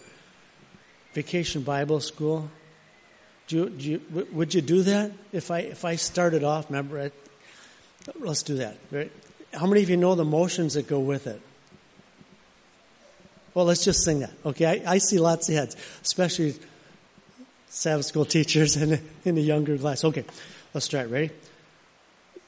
vacation 1.14 1.62
Bible 1.62 1.98
school? 1.98 2.48
Do 3.48 3.56
you, 3.56 3.70
do 3.70 3.90
you, 3.90 4.28
would 4.32 4.54
you 4.54 4.60
do 4.60 4.82
that 4.82 5.10
if 5.32 5.50
I 5.50 5.60
if 5.60 5.84
I 5.84 5.96
started 5.96 6.44
off? 6.44 6.70
Remember, 6.70 7.00
I, 7.00 7.10
let's 8.20 8.44
do 8.44 8.58
that. 8.58 8.76
Right? 8.92 9.10
How 9.52 9.66
many 9.66 9.82
of 9.82 9.90
you 9.90 9.96
know 9.96 10.14
the 10.14 10.24
motions 10.24 10.74
that 10.74 10.86
go 10.86 11.00
with 11.00 11.26
it? 11.26 11.40
Well, 13.54 13.64
let's 13.64 13.84
just 13.84 14.04
sing 14.04 14.20
that. 14.20 14.32
Okay, 14.46 14.64
I, 14.64 14.92
I 14.92 14.98
see 14.98 15.18
lots 15.18 15.48
of 15.48 15.56
heads, 15.56 15.74
especially 16.04 16.54
Sabbath 17.68 18.06
school 18.06 18.24
teachers 18.24 18.76
and 18.80 19.00
in 19.24 19.34
the 19.34 19.42
younger 19.42 19.76
class. 19.76 20.04
Okay, 20.04 20.24
let's 20.72 20.86
try 20.86 21.00
it. 21.00 21.08
Ready? 21.08 21.30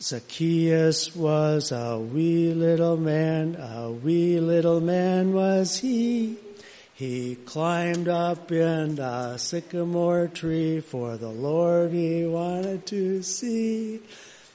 Zacchaeus 0.03 1.15
was 1.15 1.73
a 1.73 1.99
wee 1.99 2.55
little 2.55 2.97
man, 2.97 3.55
a 3.57 3.91
wee 3.91 4.41
little 4.41 4.81
man 4.81 5.35
was 5.35 5.79
he. 5.81 6.37
He 6.95 7.35
climbed 7.45 8.09
up 8.09 8.51
in 8.51 8.99
a 8.99 9.39
sycamore 9.39 10.29
tree 10.29 10.81
for 10.81 11.19
the 11.19 11.29
Lord 11.29 11.93
he 11.93 12.25
wanted 12.25 12.87
to 12.87 13.23
see. 13.23 14.01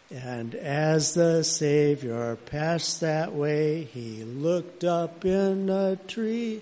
And 0.10 0.56
as 0.56 1.14
the 1.14 1.44
Savior 1.44 2.38
passed 2.48 3.02
that 3.02 3.34
way, 3.34 3.84
he 3.84 4.24
looked 4.24 4.84
up 4.84 5.26
in 5.26 5.70
a 5.70 5.96
tree 6.08 6.62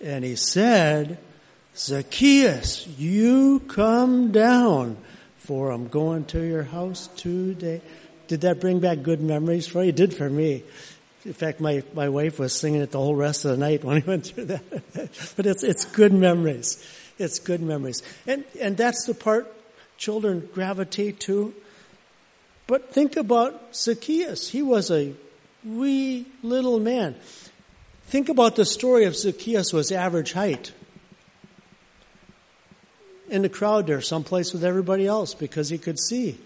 and 0.00 0.24
he 0.24 0.34
said, 0.34 1.18
Zacchaeus, 1.76 2.84
you 2.98 3.60
come 3.68 4.32
down, 4.32 4.96
for 5.36 5.70
I'm 5.70 5.86
going 5.86 6.24
to 6.26 6.42
your 6.44 6.64
house 6.64 7.08
today. 7.16 7.80
Did 8.28 8.42
that 8.42 8.60
bring 8.60 8.78
back 8.78 9.02
good 9.02 9.20
memories 9.20 9.66
for 9.66 9.82
you? 9.82 9.88
It 9.88 9.96
did 9.96 10.14
for 10.14 10.28
me. 10.30 10.62
In 11.24 11.32
fact, 11.32 11.60
my, 11.60 11.82
my 11.94 12.08
wife 12.08 12.38
was 12.38 12.52
singing 12.52 12.80
it 12.80 12.92
the 12.92 12.98
whole 12.98 13.16
rest 13.16 13.44
of 13.44 13.50
the 13.52 13.56
night 13.56 13.82
when 13.84 13.96
we 13.96 14.02
went 14.02 14.26
through 14.26 14.44
that. 14.46 15.32
but 15.36 15.46
it's, 15.46 15.64
it's 15.64 15.84
good 15.84 16.12
memories. 16.12 16.82
It's 17.18 17.38
good 17.38 17.60
memories. 17.60 18.02
And, 18.26 18.44
and 18.60 18.76
that's 18.76 19.04
the 19.06 19.14
part 19.14 19.52
children 19.96 20.48
gravitate 20.54 21.18
to. 21.20 21.54
But 22.66 22.92
think 22.92 23.16
about 23.16 23.74
Zacchaeus. 23.74 24.50
He 24.50 24.62
was 24.62 24.90
a 24.90 25.14
wee 25.64 26.26
little 26.42 26.78
man. 26.78 27.16
Think 28.06 28.28
about 28.28 28.56
the 28.56 28.64
story 28.64 29.04
of 29.04 29.16
Zacchaeus 29.16 29.72
was 29.72 29.90
average 29.90 30.32
height. 30.32 30.72
In 33.28 33.42
the 33.42 33.48
crowd 33.48 33.86
there, 33.86 34.00
someplace 34.00 34.52
with 34.52 34.64
everybody 34.64 35.06
else 35.06 35.34
because 35.34 35.68
he 35.68 35.76
could 35.76 35.98
see. 35.98 36.38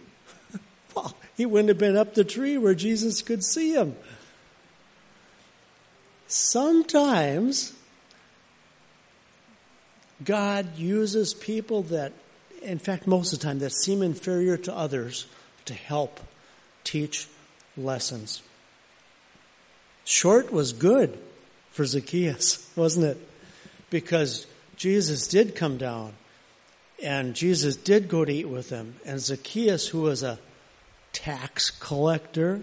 He 1.37 1.47
wouldn't 1.47 1.69
have 1.69 1.79
been 1.79 1.97
up 1.97 2.15
the 2.15 2.25
tree 2.25 2.59
where 2.59 2.75
Jesus 2.75 3.23
could 3.23 3.45
see 3.45 3.75
him. 3.75 3.97
Sometimes 6.27 7.73
God 10.25 10.77
uses 10.77 11.35
people 11.35 11.83
that, 11.85 12.13
in 12.63 12.79
fact, 12.79 13.07
most 13.07 13.33
of 13.33 13.39
the 13.39 13.45
time, 13.45 13.59
that 13.61 13.73
seem 13.73 14.03
inferior 14.03 14.57
to 14.59 14.75
others 14.75 15.27
to 15.65 15.75
help 15.75 16.21
teach 16.85 17.29
lessons. 17.77 18.43
Short 20.05 20.53
was 20.53 20.73
good 20.73 21.19
for 21.71 21.85
Zacchaeus, 21.85 22.71
wasn't 22.77 23.07
it? 23.07 23.29
Because 23.91 24.47
Jesus 24.77 25.29
did 25.29 25.55
come 25.55 25.77
down 25.77 26.15
and 27.03 27.35
Jesus 27.35 27.77
did 27.77 28.09
go 28.09 28.25
to 28.25 28.33
eat 28.33 28.49
with 28.49 28.69
them. 28.69 28.95
And 29.05 29.21
Zacchaeus, 29.21 29.89
who 29.89 30.03
was 30.03 30.23
a 30.23 30.39
tax 31.13 31.71
collector, 31.71 32.63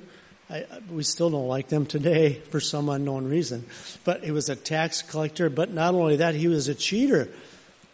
I, 0.50 0.66
we 0.90 1.04
still 1.04 1.30
don't 1.30 1.48
like 1.48 1.68
them 1.70 1.86
today 1.86 2.34
for 2.50 2.60
some 2.60 2.90
unknown 2.90 3.28
reason, 3.28 3.66
but 4.04 4.24
he 4.24 4.32
was 4.32 4.50
a 4.50 4.56
tax 4.56 5.02
collector. 5.02 5.50
But 5.50 5.72
not 5.72 5.94
only 5.94 6.18
that, 6.18 6.36
he 6.36 6.48
was 6.48 6.68
a 6.68 6.76
cheater 6.76 7.30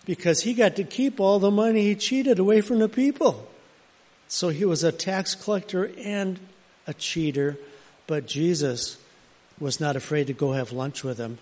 because 0.05 0.41
he 0.41 0.53
got 0.53 0.77
to 0.77 0.83
keep 0.83 1.19
all 1.19 1.39
the 1.39 1.51
money 1.51 1.81
he 1.81 1.95
cheated 1.95 2.39
away 2.39 2.61
from 2.61 2.79
the 2.79 2.89
people. 2.89 3.47
So 4.27 4.49
he 4.49 4.65
was 4.65 4.83
a 4.83 4.91
tax 4.91 5.35
collector 5.35 5.91
and 5.97 6.39
a 6.87 6.93
cheater, 6.93 7.57
but 8.07 8.25
Jesus 8.25 8.97
was 9.59 9.79
not 9.79 9.95
afraid 9.95 10.27
to 10.27 10.33
go 10.33 10.53
have 10.53 10.71
lunch 10.71 11.03
with 11.03 11.17
him. 11.17 11.37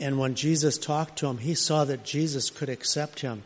And 0.00 0.18
when 0.18 0.34
Jesus 0.34 0.76
talked 0.76 1.18
to 1.18 1.28
him, 1.28 1.38
he 1.38 1.54
saw 1.54 1.84
that 1.84 2.04
Jesus 2.04 2.50
could 2.50 2.68
accept 2.68 3.20
him. 3.20 3.42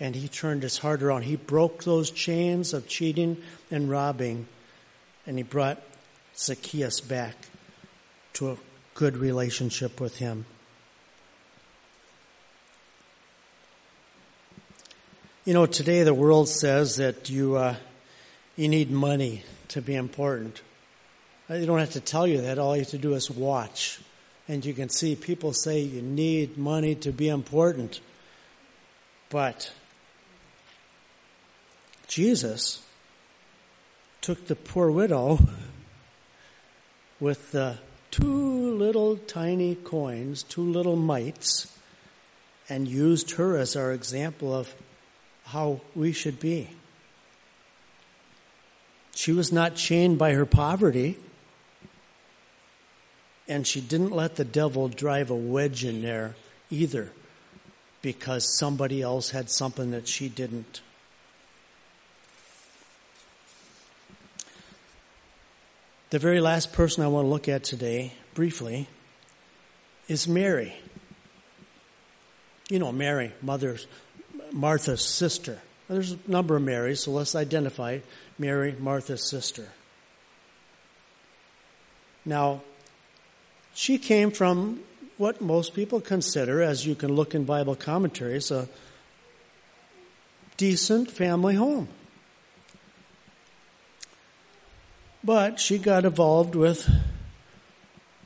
And 0.00 0.14
he 0.14 0.28
turned 0.28 0.62
his 0.62 0.78
heart 0.78 1.02
around. 1.02 1.22
He 1.22 1.36
broke 1.36 1.84
those 1.84 2.10
chains 2.10 2.74
of 2.74 2.88
cheating 2.88 3.36
and 3.70 3.88
robbing. 3.88 4.48
And 5.26 5.38
he 5.38 5.44
brought 5.44 5.80
Zacchaeus 6.36 7.00
back 7.00 7.36
to 8.34 8.50
a 8.50 8.56
good 8.94 9.16
relationship 9.16 10.00
with 10.00 10.16
him. 10.16 10.46
You 15.44 15.52
know, 15.52 15.66
today 15.66 16.02
the 16.02 16.14
world 16.14 16.48
says 16.48 16.96
that 16.96 17.28
you, 17.28 17.56
uh, 17.56 17.76
you 18.56 18.68
need 18.68 18.90
money 18.90 19.44
to 19.68 19.82
be 19.82 19.94
important. 19.94 20.62
They 21.48 21.66
don't 21.66 21.80
have 21.80 21.92
to 21.92 22.00
tell 22.00 22.26
you 22.26 22.40
that. 22.40 22.58
All 22.58 22.74
you 22.74 22.82
have 22.82 22.90
to 22.90 22.98
do 22.98 23.12
is 23.12 23.30
watch. 23.30 24.00
And 24.48 24.64
you 24.64 24.72
can 24.72 24.88
see 24.88 25.14
people 25.16 25.52
say 25.52 25.80
you 25.80 26.00
need 26.00 26.56
money 26.56 26.94
to 26.96 27.12
be 27.12 27.28
important. 27.28 28.00
But 29.28 29.72
Jesus 32.14 32.80
took 34.20 34.46
the 34.46 34.54
poor 34.54 34.88
widow 34.88 35.40
with 37.18 37.50
the 37.50 37.78
two 38.12 38.72
little 38.76 39.16
tiny 39.16 39.74
coins, 39.74 40.44
two 40.44 40.62
little 40.62 40.94
mites, 40.94 41.76
and 42.68 42.86
used 42.86 43.32
her 43.32 43.56
as 43.56 43.74
our 43.74 43.90
example 43.90 44.54
of 44.54 44.72
how 45.46 45.80
we 45.96 46.12
should 46.12 46.38
be. 46.38 46.70
She 49.16 49.32
was 49.32 49.50
not 49.50 49.74
chained 49.74 50.16
by 50.16 50.34
her 50.34 50.46
poverty 50.46 51.18
and 53.48 53.66
she 53.66 53.80
didn't 53.80 54.12
let 54.12 54.36
the 54.36 54.44
devil 54.44 54.86
drive 54.86 55.30
a 55.30 55.34
wedge 55.34 55.84
in 55.84 56.02
there 56.02 56.36
either 56.70 57.10
because 58.02 58.56
somebody 58.56 59.02
else 59.02 59.30
had 59.30 59.50
something 59.50 59.90
that 59.90 60.06
she 60.06 60.28
didn't. 60.28 60.80
The 66.14 66.20
very 66.20 66.40
last 66.40 66.72
person 66.72 67.02
I 67.02 67.08
want 67.08 67.24
to 67.24 67.28
look 67.28 67.48
at 67.48 67.64
today, 67.64 68.12
briefly, 68.34 68.86
is 70.06 70.28
Mary. 70.28 70.76
You 72.70 72.78
know, 72.78 72.92
Mary, 72.92 73.32
mother's, 73.42 73.88
Martha's 74.52 75.04
sister. 75.04 75.60
There's 75.88 76.12
a 76.12 76.18
number 76.28 76.54
of 76.54 76.62
Marys, 76.62 77.00
so 77.00 77.10
let's 77.10 77.34
identify 77.34 77.98
Mary, 78.38 78.76
Martha's 78.78 79.28
sister. 79.28 79.70
Now, 82.24 82.60
she 83.74 83.98
came 83.98 84.30
from 84.30 84.84
what 85.18 85.40
most 85.40 85.74
people 85.74 86.00
consider, 86.00 86.62
as 86.62 86.86
you 86.86 86.94
can 86.94 87.12
look 87.12 87.34
in 87.34 87.42
Bible 87.42 87.74
commentaries, 87.74 88.52
a 88.52 88.68
decent 90.58 91.10
family 91.10 91.56
home. 91.56 91.88
But 95.24 95.58
she 95.58 95.78
got 95.78 96.04
involved 96.04 96.54
with 96.54 96.88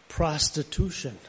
prostitution. 0.09 1.19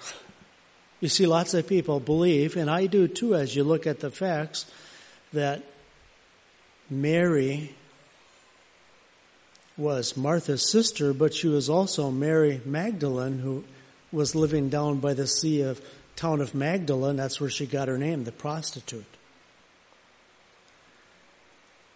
You 1.01 1.07
see, 1.07 1.25
lots 1.25 1.53
of 1.53 1.65
people 1.65 2.01
believe, 2.01 2.57
and 2.57 2.69
I 2.69 2.85
do 2.85 3.07
too, 3.07 3.33
as 3.33 3.55
you 3.55 3.63
look 3.63 3.87
at 3.87 4.01
the 4.01 4.11
facts, 4.11 4.65
that 5.31 5.63
Mary 6.89 7.73
was 9.77 10.17
Martha's 10.17 10.69
sister, 10.69 11.13
but 11.13 11.33
she 11.33 11.47
was 11.47 11.69
also 11.69 12.11
Mary 12.11 12.59
Magdalene, 12.65 13.39
who 13.39 13.63
was 14.11 14.35
living 14.35 14.67
down 14.67 14.99
by 14.99 15.13
the 15.13 15.25
sea 15.25 15.61
of 15.61 15.81
town 16.17 16.41
of 16.41 16.53
Magdala, 16.53 17.11
and 17.11 17.19
that's 17.19 17.39
where 17.39 17.49
she 17.49 17.65
got 17.65 17.87
her 17.87 17.97
name, 17.97 18.25
the 18.25 18.33
prostitute. 18.33 19.05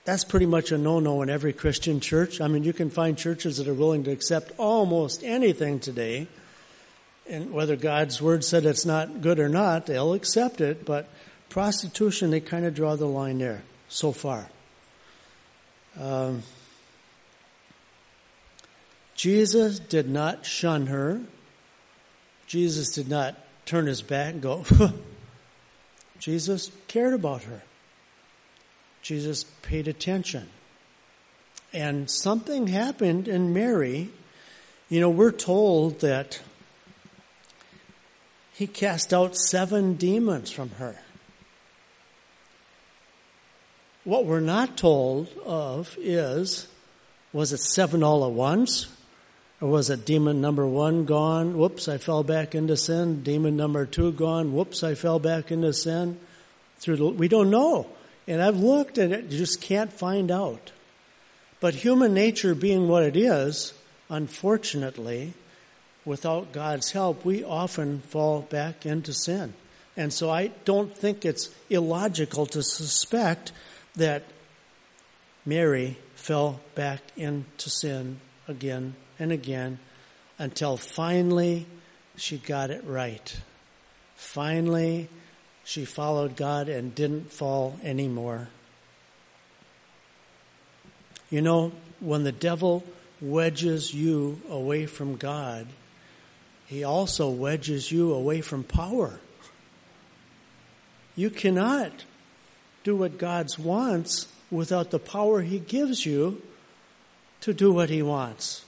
That's 0.06 0.26
pretty 0.26 0.46
much 0.46 0.72
a 0.72 0.78
no-no 0.78 1.22
in 1.22 1.30
every 1.30 1.54
Christian 1.54 2.00
church. 2.02 2.42
I 2.42 2.48
mean, 2.48 2.63
you 2.63 2.74
can 2.74 2.89
find 2.89 3.18
churches 3.18 3.58
that 3.58 3.68
are 3.70 3.74
willing 3.74 4.04
to 4.04 4.12
accept 4.12 4.52
almost 4.58 5.24
anything 5.24 5.80
today. 5.80 6.28
And 7.30 7.52
whether 7.54 7.78
God's 7.78 8.22
word 8.22 8.44
said 8.44 8.66
it's 8.66 8.86
not 8.86 9.22
good 9.22 9.39
or 9.39 9.48
not, 9.48 9.86
they'll 9.86 10.13
accept 10.13 10.60
it. 10.60 10.86
But 10.86 11.08
prostitution, 11.48 12.32
they 12.32 12.42
kind 12.42 12.66
of 12.66 12.74
draw 12.74 12.98
the 12.98 13.06
line 13.06 13.38
there 13.38 13.63
so 13.88 14.12
far. 14.12 14.50
Um, 15.98 16.44
Jesus 19.16 19.80
did 19.80 20.10
not 20.10 20.46
shun 20.46 20.88
her. 20.88 21.22
Jesus 22.46 22.94
did 22.94 23.08
not 23.08 23.38
turn 23.66 23.86
his 23.86 24.02
back 24.02 24.34
and 24.34 24.42
go, 24.42 24.66
Jesus 26.20 26.72
cared 26.89 27.13
about 27.13 27.44
her. 27.44 27.63
Jesus 29.04 29.44
paid 29.62 29.88
attention. 29.88 30.50
And 31.74 32.10
something 32.10 32.68
happened 32.68 33.28
in 33.28 33.54
Mary. 33.54 34.10
You 34.89 35.02
know, 35.02 35.10
we're 35.10 35.32
told 35.32 36.00
that 36.00 36.42
he 38.54 38.66
cast 38.66 39.13
out 39.13 39.36
seven 39.36 39.96
demons 39.96 40.52
from 40.52 40.70
her. 40.72 40.96
What 44.06 44.26
we're 44.26 44.39
not 44.39 44.78
told 44.78 45.30
of 45.46 45.98
is 46.00 46.68
was 47.34 47.52
it 47.52 47.60
seven 47.60 48.04
all 48.04 48.26
at 48.26 48.32
once? 48.32 48.88
Or 49.60 49.70
was 49.70 49.89
it 49.89 50.06
demon 50.06 50.39
number 50.39 50.68
one 50.68 51.06
gone? 51.06 51.58
Whoops, 51.58 51.88
I 51.88 51.98
fell 51.98 52.24
back 52.24 52.54
into 52.54 52.78
sin. 52.78 53.24
Demon 53.24 53.56
number 53.58 53.86
two 53.86 54.12
gone. 54.12 54.54
Whoops, 54.54 54.84
I 54.84 54.94
fell 54.94 55.20
back 55.20 55.52
into 55.52 55.74
sin. 55.74 56.20
Through 56.78 56.98
the, 56.98 57.06
we 57.08 57.28
don't 57.28 57.50
know. 57.50 57.88
And 58.28 58.42
I've 58.42 58.58
looked 58.58 58.98
and 58.98 59.14
it, 59.14 59.30
just 59.30 59.62
can't 59.62 59.92
find 59.92 60.32
out. 60.32 60.72
But 61.60 61.76
human 61.76 62.14
nature 62.14 62.56
being 62.56 62.88
what 62.88 63.04
it 63.04 63.16
is, 63.16 63.74
unfortunately, 64.10 65.34
without 66.06 66.52
God's 66.52 66.92
help, 66.92 67.24
we 67.24 67.44
often 67.44 68.00
fall 68.02 68.42
back 68.42 68.86
into 68.86 69.14
sin. 69.14 69.54
And 69.96 70.12
so 70.12 70.30
I 70.30 70.48
don't 70.66 70.96
think 70.96 71.24
it's 71.24 71.50
illogical 71.70 72.46
to 72.48 72.64
suspect 72.64 73.52
that 73.96 74.24
Mary 75.46 75.98
fell 76.16 76.60
back 76.76 77.02
into 77.16 77.70
sin 77.70 78.20
again 78.48 78.96
and 79.20 79.32
again 79.32 79.80
until 80.40 80.78
finally 80.78 81.66
she 82.16 82.38
got 82.38 82.70
it 82.70 82.84
right. 82.86 83.40
Finally, 84.16 85.10
she 85.63 85.86
followed 85.86 86.36
God 86.36 86.69
and 86.69 86.93
didn't 86.93 87.32
fall 87.32 87.80
anymore. 87.84 88.49
You 91.30 91.41
know, 91.41 91.71
when 91.99 92.23
the 92.23 92.32
devil 92.32 92.84
wedges 93.21 93.93
you 93.93 94.41
away 94.49 94.86
from 94.86 95.15
God, 95.15 95.67
he 96.65 96.84
also 96.84 97.30
wedges 97.30 97.91
you 97.91 98.13
away 98.13 98.41
from 98.41 98.63
power. 98.63 99.19
You 101.15 101.30
cannot 101.30 101.91
do 102.84 102.95
what 102.95 103.17
God 103.17 103.47
wants 103.58 104.28
without 104.49 104.91
the 104.91 104.99
power 104.99 105.41
He 105.41 105.60
gives 105.60 106.06
you 106.06 106.41
to 107.41 107.54
do 107.54 107.71
what 107.71 107.89
He 107.89 108.02
wants. 108.02 108.65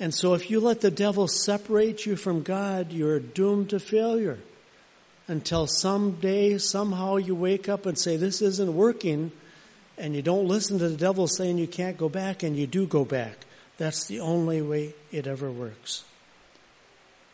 And 0.00 0.14
so 0.14 0.34
if 0.34 0.50
you 0.50 0.60
let 0.60 0.80
the 0.80 0.90
devil 0.90 1.26
separate 1.26 2.06
you 2.06 2.14
from 2.14 2.42
God, 2.42 2.92
you're 2.92 3.20
doomed 3.20 3.70
to 3.70 3.80
failure. 3.80 4.38
Until 5.28 5.66
someday, 5.66 6.58
somehow 6.58 7.16
you 7.16 7.34
wake 7.34 7.68
up 7.68 7.84
and 7.86 7.98
say, 7.98 8.16
this 8.16 8.42
isn't 8.42 8.74
working, 8.74 9.30
and 9.98 10.16
you 10.16 10.22
don't 10.22 10.48
listen 10.48 10.78
to 10.78 10.88
the 10.88 10.96
devil 10.96 11.28
saying 11.28 11.58
you 11.58 11.66
can't 11.66 11.98
go 11.98 12.08
back, 12.08 12.42
and 12.42 12.56
you 12.56 12.66
do 12.66 12.86
go 12.86 13.04
back. 13.04 13.44
That's 13.76 14.06
the 14.06 14.20
only 14.20 14.62
way 14.62 14.94
it 15.12 15.26
ever 15.26 15.52
works. 15.52 16.04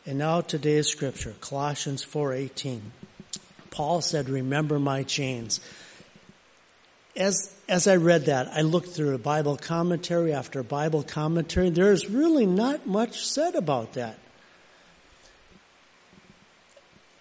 And 0.06 0.18
now 0.18 0.42
today's 0.42 0.88
scripture, 0.88 1.34
Colossians 1.40 2.04
4:18. 2.04 2.92
Paul 3.70 4.02
said, 4.02 4.28
"Remember 4.28 4.78
my 4.78 5.02
chains." 5.02 5.60
As 7.16 7.54
as 7.68 7.86
I 7.86 7.96
read 7.96 8.26
that, 8.26 8.48
I 8.48 8.60
looked 8.60 8.88
through 8.88 9.14
a 9.14 9.18
Bible 9.18 9.56
commentary 9.56 10.34
after 10.34 10.62
Bible 10.62 11.02
commentary. 11.02 11.70
There's 11.70 12.10
really 12.10 12.44
not 12.44 12.86
much 12.86 13.24
said 13.24 13.54
about 13.54 13.94
that. 13.94 14.18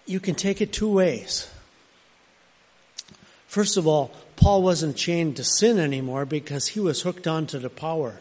You 0.06 0.20
can 0.20 0.34
take 0.34 0.60
it 0.60 0.72
two 0.72 0.90
ways. 0.90 1.50
First 3.46 3.76
of 3.76 3.86
all, 3.86 4.10
Paul 4.36 4.62
wasn't 4.62 4.96
chained 4.96 5.36
to 5.36 5.44
sin 5.44 5.78
anymore 5.78 6.26
because 6.26 6.68
he 6.68 6.80
was 6.80 7.02
hooked 7.02 7.26
onto 7.26 7.58
the 7.58 7.70
power. 7.70 8.20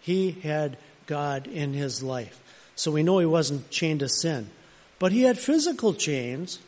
He 0.00 0.32
had 0.32 0.76
God 1.06 1.46
in 1.46 1.72
his 1.72 2.02
life. 2.02 2.40
So 2.76 2.90
we 2.90 3.02
know 3.02 3.18
he 3.18 3.26
wasn't 3.26 3.70
chained 3.70 4.00
to 4.00 4.08
sin. 4.08 4.50
But 4.98 5.12
he 5.12 5.22
had 5.22 5.38
physical 5.38 5.94
chains. 5.94 6.58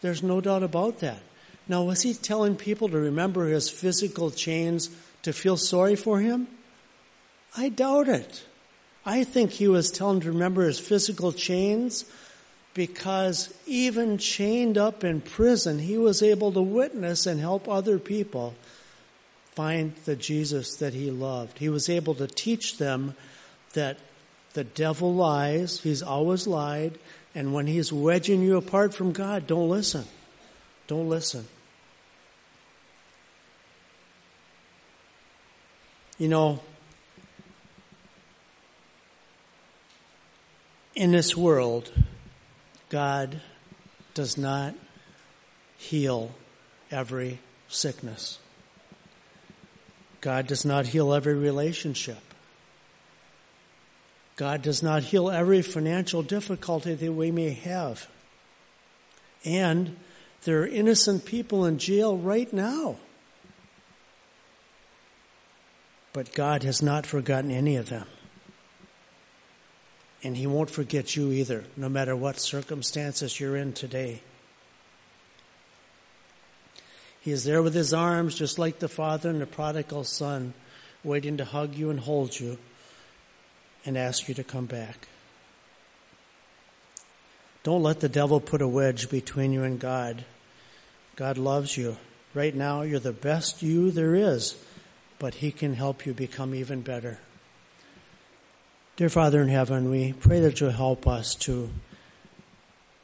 There's 0.00 0.22
no 0.22 0.40
doubt 0.40 0.62
about 0.62 1.00
that. 1.00 1.20
Now, 1.68 1.84
was 1.84 2.02
he 2.02 2.14
telling 2.14 2.56
people 2.56 2.88
to 2.88 2.98
remember 2.98 3.46
his 3.46 3.68
physical 3.68 4.30
chains 4.30 4.90
to 5.22 5.32
feel 5.32 5.56
sorry 5.56 5.96
for 5.96 6.20
him? 6.20 6.48
I 7.56 7.68
doubt 7.68 8.08
it. 8.08 8.44
I 9.04 9.24
think 9.24 9.52
he 9.52 9.68
was 9.68 9.90
telling 9.90 10.20
to 10.20 10.32
remember 10.32 10.64
his 10.64 10.78
physical 10.78 11.32
chains 11.32 12.04
because 12.78 13.52
even 13.66 14.18
chained 14.18 14.78
up 14.78 15.02
in 15.02 15.20
prison, 15.20 15.80
he 15.80 15.98
was 15.98 16.22
able 16.22 16.52
to 16.52 16.62
witness 16.62 17.26
and 17.26 17.40
help 17.40 17.68
other 17.68 17.98
people 17.98 18.54
find 19.50 19.96
the 20.04 20.14
Jesus 20.14 20.76
that 20.76 20.94
he 20.94 21.10
loved. 21.10 21.58
He 21.58 21.68
was 21.68 21.88
able 21.88 22.14
to 22.14 22.28
teach 22.28 22.78
them 22.78 23.16
that 23.72 23.98
the 24.52 24.62
devil 24.62 25.12
lies, 25.12 25.80
he's 25.80 26.04
always 26.04 26.46
lied, 26.46 27.00
and 27.34 27.52
when 27.52 27.66
he's 27.66 27.92
wedging 27.92 28.42
you 28.42 28.56
apart 28.56 28.94
from 28.94 29.10
God, 29.10 29.48
don't 29.48 29.68
listen. 29.68 30.04
Don't 30.86 31.08
listen. 31.08 31.48
You 36.16 36.28
know, 36.28 36.60
in 40.94 41.10
this 41.10 41.36
world, 41.36 41.90
God 42.88 43.40
does 44.14 44.38
not 44.38 44.74
heal 45.76 46.32
every 46.90 47.38
sickness. 47.68 48.38
God 50.20 50.46
does 50.46 50.64
not 50.64 50.86
heal 50.86 51.12
every 51.12 51.34
relationship. 51.34 52.18
God 54.36 54.62
does 54.62 54.82
not 54.82 55.02
heal 55.02 55.30
every 55.30 55.62
financial 55.62 56.22
difficulty 56.22 56.94
that 56.94 57.12
we 57.12 57.30
may 57.30 57.50
have. 57.50 58.08
And 59.44 59.96
there 60.44 60.62
are 60.62 60.66
innocent 60.66 61.24
people 61.24 61.64
in 61.64 61.78
jail 61.78 62.16
right 62.16 62.52
now. 62.52 62.96
But 66.12 66.34
God 66.34 66.62
has 66.62 66.82
not 66.82 67.04
forgotten 67.04 67.50
any 67.50 67.76
of 67.76 67.88
them. 67.88 68.06
And 70.22 70.36
He 70.36 70.46
won't 70.46 70.70
forget 70.70 71.16
you 71.16 71.30
either, 71.30 71.64
no 71.76 71.88
matter 71.88 72.16
what 72.16 72.40
circumstances 72.40 73.38
you're 73.38 73.56
in 73.56 73.72
today. 73.72 74.22
He 77.20 77.30
is 77.30 77.44
there 77.44 77.62
with 77.62 77.74
His 77.74 77.92
arms, 77.92 78.34
just 78.34 78.58
like 78.58 78.78
the 78.78 78.88
Father 78.88 79.30
and 79.30 79.40
the 79.40 79.46
prodigal 79.46 80.04
Son, 80.04 80.54
waiting 81.04 81.36
to 81.36 81.44
hug 81.44 81.74
you 81.74 81.90
and 81.90 82.00
hold 82.00 82.38
you 82.38 82.58
and 83.84 83.96
ask 83.96 84.28
you 84.28 84.34
to 84.34 84.44
come 84.44 84.66
back. 84.66 85.08
Don't 87.62 87.82
let 87.82 88.00
the 88.00 88.08
devil 88.08 88.40
put 88.40 88.62
a 88.62 88.68
wedge 88.68 89.10
between 89.10 89.52
you 89.52 89.62
and 89.62 89.78
God. 89.78 90.24
God 91.16 91.38
loves 91.38 91.76
you. 91.76 91.96
Right 92.34 92.54
now, 92.54 92.82
you're 92.82 92.98
the 92.98 93.12
best 93.12 93.62
you 93.62 93.90
there 93.90 94.14
is, 94.14 94.54
but 95.18 95.34
He 95.34 95.50
can 95.50 95.74
help 95.74 96.06
you 96.06 96.14
become 96.14 96.54
even 96.54 96.80
better. 96.80 97.18
Dear 98.98 99.08
Father 99.08 99.40
in 99.40 99.46
heaven, 99.46 99.92
we 99.92 100.12
pray 100.12 100.40
that 100.40 100.58
you'll 100.58 100.72
help 100.72 101.06
us 101.06 101.36
to 101.36 101.70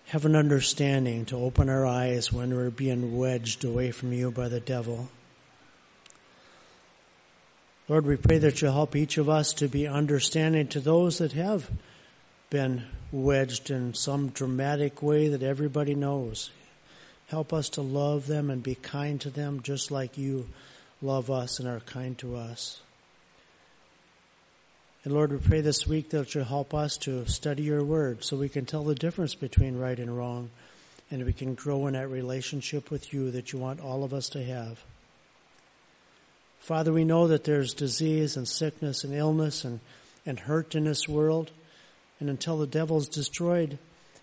have 0.06 0.24
an 0.24 0.34
understanding, 0.34 1.24
to 1.26 1.36
open 1.36 1.68
our 1.68 1.86
eyes 1.86 2.32
when 2.32 2.52
we're 2.52 2.70
being 2.70 3.16
wedged 3.16 3.62
away 3.62 3.92
from 3.92 4.12
you 4.12 4.32
by 4.32 4.48
the 4.48 4.58
devil. 4.58 5.08
Lord, 7.88 8.06
we 8.06 8.16
pray 8.16 8.38
that 8.38 8.60
you'll 8.60 8.72
help 8.72 8.96
each 8.96 9.18
of 9.18 9.28
us 9.28 9.52
to 9.52 9.68
be 9.68 9.86
understanding 9.86 10.66
to 10.66 10.80
those 10.80 11.18
that 11.18 11.30
have 11.30 11.70
been 12.50 12.86
wedged 13.12 13.70
in 13.70 13.94
some 13.94 14.30
dramatic 14.30 15.00
way 15.00 15.28
that 15.28 15.44
everybody 15.44 15.94
knows. 15.94 16.50
Help 17.28 17.52
us 17.52 17.68
to 17.68 17.82
love 17.82 18.26
them 18.26 18.50
and 18.50 18.64
be 18.64 18.74
kind 18.74 19.20
to 19.20 19.30
them 19.30 19.62
just 19.62 19.92
like 19.92 20.18
you 20.18 20.48
love 21.00 21.30
us 21.30 21.60
and 21.60 21.68
are 21.68 21.78
kind 21.78 22.18
to 22.18 22.34
us. 22.34 22.80
And 25.04 25.12
Lord, 25.12 25.32
we 25.32 25.38
pray 25.38 25.60
this 25.60 25.86
week 25.86 26.08
that 26.10 26.34
you'll 26.34 26.44
help 26.44 26.72
us 26.72 26.96
to 26.98 27.26
study 27.26 27.62
your 27.62 27.84
word 27.84 28.24
so 28.24 28.38
we 28.38 28.48
can 28.48 28.64
tell 28.64 28.84
the 28.84 28.94
difference 28.94 29.34
between 29.34 29.76
right 29.76 29.98
and 29.98 30.16
wrong 30.16 30.48
and 31.10 31.26
we 31.26 31.34
can 31.34 31.54
grow 31.54 31.86
in 31.86 31.92
that 31.92 32.08
relationship 32.08 32.90
with 32.90 33.12
you 33.12 33.30
that 33.32 33.52
you 33.52 33.58
want 33.58 33.80
all 33.80 34.02
of 34.02 34.14
us 34.14 34.30
to 34.30 34.42
have. 34.42 34.82
Father, 36.58 36.90
we 36.90 37.04
know 37.04 37.26
that 37.28 37.44
there's 37.44 37.74
disease 37.74 38.38
and 38.38 38.48
sickness 38.48 39.04
and 39.04 39.12
illness 39.12 39.62
and, 39.62 39.80
and 40.24 40.40
hurt 40.40 40.74
in 40.74 40.84
this 40.84 41.06
world. 41.06 41.50
And 42.18 42.30
until 42.30 42.56
the 42.56 42.66
devil's 42.66 43.06
destroyed, 43.06 43.78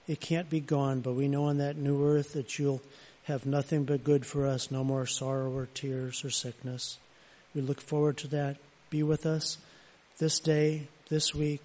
it 0.08 0.20
can't 0.20 0.50
be 0.50 0.60
gone. 0.60 1.02
But 1.02 1.14
we 1.14 1.28
know 1.28 1.46
on 1.46 1.60
that 1.60 1.78
new 1.78 2.04
earth 2.04 2.34
that 2.34 2.58
you'll 2.58 2.82
have 3.26 3.46
nothing 3.46 3.84
but 3.84 4.04
good 4.04 4.26
for 4.26 4.48
us, 4.48 4.72
no 4.72 4.84
more 4.84 5.06
sorrow 5.06 5.52
or 5.52 5.68
tears 5.76 6.26
or 6.26 6.32
sickness. 6.32 6.98
We 7.54 7.62
look 7.62 7.82
forward 7.82 8.18
to 8.18 8.28
that. 8.30 8.58
Be 8.90 9.04
with 9.04 9.28
us 9.28 9.60
this 10.22 10.40
day, 10.40 10.88
this 11.10 11.34
week, 11.34 11.64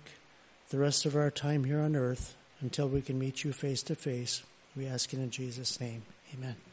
the 0.70 0.78
rest 0.78 1.04
of 1.04 1.14
our 1.14 1.30
time 1.30 1.64
here 1.64 1.78
on 1.78 1.94
earth 1.94 2.34
until 2.62 2.88
we 2.88 3.02
can 3.02 3.18
meet 3.18 3.44
you 3.44 3.52
face 3.52 3.82
to 3.82 3.94
face. 3.94 4.42
We 4.74 4.86
ask 4.86 5.12
it 5.12 5.18
in 5.18 5.28
Jesus' 5.28 5.78
name. 5.78 6.04
Amen. 6.34 6.66